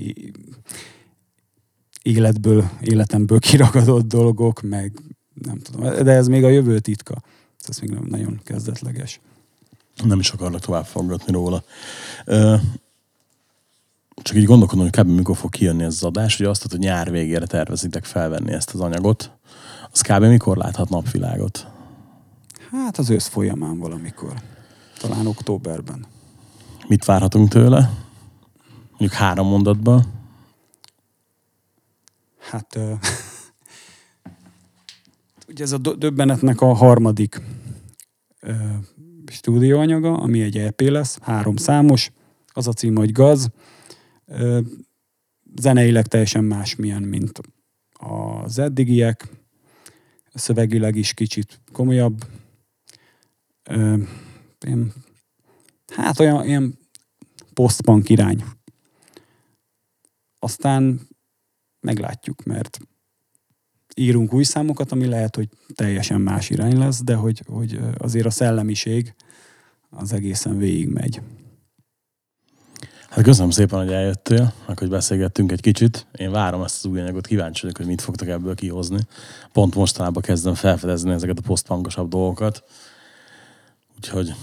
életből, 2.02 2.70
életemből 2.82 3.40
kiragadott 3.40 4.08
dolgok, 4.08 4.62
meg 4.62 5.00
nem 5.44 5.60
tudom, 5.60 6.04
de 6.04 6.12
ez 6.12 6.28
még 6.28 6.44
a 6.44 6.50
jövő 6.50 6.80
titka. 6.80 7.22
Ez 7.68 7.80
még 7.80 7.90
nem 7.90 8.06
nagyon 8.08 8.40
kezdetleges. 8.44 9.20
Nem 10.04 10.20
is 10.20 10.30
akarlak 10.30 10.62
tovább 10.62 10.86
faggatni 10.86 11.32
róla. 11.32 11.64
Csak 14.22 14.36
így 14.36 14.46
gondolkodom, 14.46 14.84
hogy 14.84 15.00
kb. 15.00 15.10
mikor 15.10 15.38
fog 15.38 15.50
kijönni 15.50 15.84
ez 15.84 15.94
az 15.94 16.04
adás. 16.04 16.40
Ugye 16.40 16.50
azt, 16.50 16.72
hogy 16.72 16.80
nyár 16.80 17.12
végére 17.12 17.46
tervezitek 17.46 18.06
felvenni 18.06 18.52
ezt 18.52 18.74
az 18.74 18.80
anyagot. 18.80 19.32
Az 19.92 20.02
kb. 20.02 20.24
mikor 20.24 20.58
láthat 20.58 20.90
napvilágot? 20.90 21.68
Hát 22.72 22.98
az 22.98 23.10
ősz 23.10 23.28
folyamán 23.28 23.78
valamikor. 23.78 24.34
Talán 25.00 25.28
októberben. 25.28 26.06
Mit 26.88 27.06
várhatunk 27.06 27.50
tőle? 27.50 27.90
Mondjuk 28.90 29.12
három 29.12 29.48
mondatban. 29.48 30.19
Hát 32.50 32.76
ö, 32.76 32.94
ugye 35.48 35.64
ez 35.64 35.72
a 35.72 35.78
döbbenetnek 35.78 36.62
a 36.62 36.74
harmadik 36.74 37.42
ö, 38.40 38.54
stúdióanyaga, 39.32 40.18
ami 40.18 40.42
egy 40.42 40.58
EP 40.58 40.82
lesz, 40.82 41.20
három 41.22 41.56
számos, 41.56 42.12
az 42.48 42.68
a 42.68 42.74
cím, 42.74 42.96
hogy 42.96 43.12
Gaz. 43.12 43.50
Ö, 44.26 44.60
zeneileg 45.56 46.08
teljesen 46.08 46.44
másmilyen, 46.44 47.04
mint 47.04 47.42
az 47.94 48.60
eddigiek, 48.60 49.28
szövegileg 50.34 50.96
is 50.96 51.14
kicsit 51.14 51.62
komolyabb. 51.72 52.26
Ö, 53.64 53.98
ilyen, 54.66 54.94
hát 55.88 56.20
olyan 56.20 56.46
ilyen 56.46 56.78
post-punk 57.54 58.10
irány. 58.10 58.44
Aztán 60.40 61.09
meglátjuk, 61.82 62.44
mert 62.44 62.80
írunk 63.96 64.34
új 64.34 64.44
számokat, 64.44 64.92
ami 64.92 65.06
lehet, 65.06 65.36
hogy 65.36 65.50
teljesen 65.76 66.22
más 66.22 66.50
irány 66.50 66.78
lesz, 66.78 67.04
de 67.04 67.16
hogy, 67.16 67.42
hogy 67.48 67.80
azért 67.98 68.26
a 68.26 68.30
szellemiség 68.30 69.16
az 69.90 70.14
egészen 70.14 70.58
végigmegy. 70.58 71.22
Hát 73.10 73.24
köszönöm 73.24 73.50
szépen, 73.50 73.80
hogy 73.80 73.92
eljöttél, 73.92 74.54
meg 74.68 74.80
hogy 74.80 74.90
beszélgettünk 74.90 75.52
egy 75.52 75.62
kicsit. 75.62 76.08
Én 76.18 76.32
várom 76.32 76.64
ezt 76.64 76.86
az 76.86 76.92
új 76.92 77.00
anyagot, 77.00 77.28
kíváncsi 77.28 77.62
vagyok, 77.62 77.78
hogy 77.78 77.86
mit 77.86 78.02
fogtok 78.02 78.28
ebből 78.28 78.56
kihozni. 78.56 79.00
Pont 79.52 79.76
mostanában 79.76 80.22
kezdem 80.22 80.54
felfedezni 80.54 81.12
ezeket 81.12 81.38
a 81.38 81.42
posztpankosabb 81.42 82.10
dolgokat. 82.10 82.64
Úgyhogy 83.96 84.34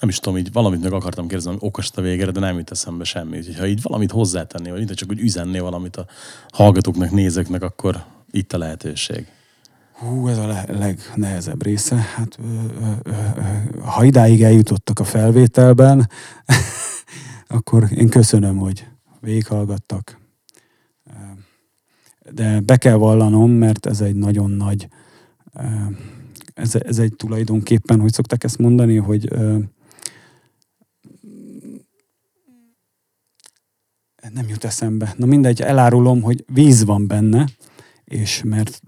nem 0.00 0.08
is 0.08 0.18
tudom, 0.18 0.38
így 0.38 0.52
valamit 0.52 0.82
meg 0.82 0.92
akartam 0.92 1.26
kérdezni, 1.26 1.50
hogy 1.50 1.60
okos 1.62 1.90
a 1.94 2.00
végére, 2.00 2.30
de 2.30 2.40
nem 2.40 2.56
jut 2.56 2.70
eszembe 2.70 3.04
semmi. 3.04 3.36
Úgyhogy 3.36 3.58
ha 3.58 3.66
így 3.66 3.82
valamit 3.82 4.10
hozzátenni, 4.10 4.70
vagy 4.70 4.94
csak 4.94 5.10
úgy 5.10 5.20
üzenné 5.20 5.58
valamit 5.58 5.96
a 5.96 6.06
hallgatóknak, 6.52 7.10
nézőknek, 7.10 7.62
akkor 7.62 8.04
itt 8.30 8.52
a 8.52 8.58
lehetőség. 8.58 9.26
Hú, 9.92 10.28
ez 10.28 10.38
a 10.38 10.46
le- 10.46 10.66
legnehezebb 10.68 11.62
része. 11.62 11.96
Hát, 11.96 12.38
ö, 12.38 12.80
ö, 12.80 13.10
ö, 13.10 13.80
ha 13.80 14.04
idáig 14.04 14.42
eljutottak 14.42 14.98
a 14.98 15.04
felvételben, 15.04 16.08
akkor 17.46 17.88
én 17.96 18.08
köszönöm, 18.08 18.56
hogy 18.56 18.86
végighallgattak. 19.20 20.18
De 22.30 22.60
be 22.60 22.76
kell 22.76 22.94
vallanom, 22.94 23.50
mert 23.50 23.86
ez 23.86 24.00
egy 24.00 24.14
nagyon 24.14 24.50
nagy, 24.50 24.88
ez, 26.54 26.74
ez 26.74 26.98
egy 26.98 27.14
tulajdonképpen, 27.16 28.00
hogy 28.00 28.12
szokták 28.12 28.44
ezt 28.44 28.58
mondani, 28.58 28.96
hogy 28.96 29.28
nem 34.34 34.48
jut 34.48 34.64
eszembe. 34.64 35.14
Na 35.16 35.26
mindegy, 35.26 35.60
elárulom, 35.60 36.22
hogy 36.22 36.44
víz 36.52 36.84
van 36.84 37.06
benne, 37.06 37.46
és 38.04 38.42
mert 38.44 38.82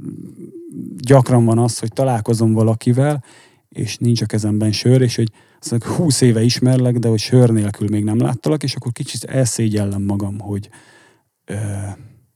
gyakran 0.96 1.44
van 1.44 1.58
az, 1.58 1.78
hogy 1.78 1.92
találkozom 1.92 2.52
valakivel, 2.52 3.24
és 3.68 3.96
nincs 3.96 4.22
a 4.22 4.26
kezemben 4.26 4.72
sör, 4.72 5.02
és 5.02 5.16
hogy 5.16 5.32
azt 5.60 5.70
mondják, 5.70 5.92
20 5.92 6.20
éve 6.20 6.42
ismerlek, 6.42 6.98
de 6.98 7.08
hogy 7.08 7.18
sör 7.18 7.50
nélkül 7.50 7.88
még 7.88 8.04
nem 8.04 8.18
láttalak, 8.18 8.62
és 8.62 8.74
akkor 8.74 8.92
kicsit 8.92 9.24
elszégyellem 9.24 10.02
magam, 10.02 10.38
hogy 10.38 10.68
ö, 11.44 11.54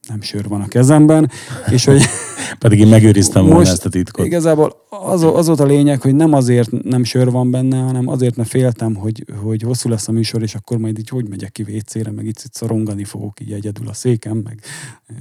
nem 0.08 0.20
sör 0.20 0.48
van 0.48 0.60
a 0.60 0.68
kezemben, 0.68 1.30
és 1.70 1.84
hogy 1.84 2.02
Pedig 2.58 2.78
én 2.78 2.86
megőriztem 2.86 3.42
volna 3.42 3.58
Most 3.58 3.70
ezt 3.70 3.86
a 3.86 3.88
titkot. 3.88 4.26
igazából 4.26 4.86
az, 4.88 5.22
az 5.22 5.46
volt 5.46 5.60
a 5.60 5.64
lényeg, 5.64 6.00
hogy 6.00 6.14
nem 6.14 6.32
azért 6.32 6.70
nem 6.82 7.04
sör 7.04 7.30
van 7.30 7.50
benne, 7.50 7.78
hanem 7.78 8.08
azért, 8.08 8.36
mert 8.36 8.48
féltem, 8.48 8.94
hogy, 8.94 9.24
hogy 9.42 9.62
hosszú 9.62 9.88
lesz 9.88 10.08
a 10.08 10.12
műsor, 10.12 10.42
és 10.42 10.54
akkor 10.54 10.78
majd 10.78 10.98
így 10.98 11.08
hogy 11.08 11.28
megyek 11.28 11.52
ki 11.52 11.62
vécére, 11.62 12.10
meg 12.10 12.26
itt, 12.26 12.42
itt 12.44 12.54
szorongani 12.54 13.04
fogok 13.04 13.40
így 13.40 13.52
egyedül 13.52 13.88
a 13.88 13.92
székem, 13.92 14.36
meg 14.36 14.60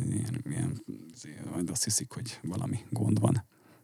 ilyen, 0.10 0.44
ilyen, 0.52 0.82
majd 1.54 1.70
azt 1.72 1.84
hiszik, 1.84 2.12
hogy 2.12 2.40
valami 2.42 2.80
gond 2.90 3.20
van. 3.20 3.44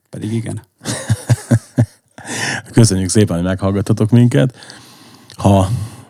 Pedig 0.09 0.33
igen. 0.33 0.61
Köszönjük 2.71 3.09
szépen, 3.09 3.35
hogy 3.35 3.45
meghallgattatok 3.45 4.09
minket. 4.09 4.55
Ha 5.35 5.69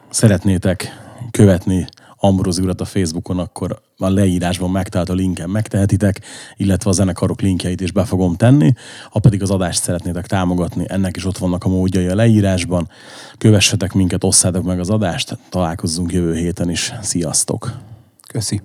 szeretnétek 0.10 0.88
követni 1.32 1.88
Ambrózi 2.20 2.62
urat 2.62 2.82
a 2.82 2.86
Facebookon, 2.86 3.40
akkor 3.40 3.82
a 3.98 4.10
leírásban 4.10 4.72
megtalált 4.72 5.10
a 5.10 5.14
linken 5.14 5.50
megtehetitek, 5.50 6.22
illetve 6.56 6.90
a 6.90 6.94
zenekarok 6.94 7.42
linkjeit 7.42 7.82
is 7.82 7.92
be 7.92 8.06
fogom 8.06 8.36
tenni. 8.36 8.74
Ha 9.10 9.20
pedig 9.20 9.42
az 9.42 9.50
adást 9.50 9.82
szeretnétek 9.82 10.28
támogatni, 10.28 10.86
ennek 10.88 11.16
is 11.16 11.26
ott 11.26 11.38
vannak 11.38 11.64
a 11.64 11.70
módjai 11.70 12.08
a 12.08 12.16
leírásban. 12.16 12.90
Kövessetek 13.38 13.94
minket, 13.94 14.24
osszátok 14.24 14.64
meg 14.64 14.80
az 14.80 14.90
adást, 14.90 15.38
találkozzunk 15.50 16.12
jövő 16.12 16.36
héten 16.36 16.70
is. 16.70 16.94
Sziasztok! 17.02 17.78
Köszi. 18.28 18.62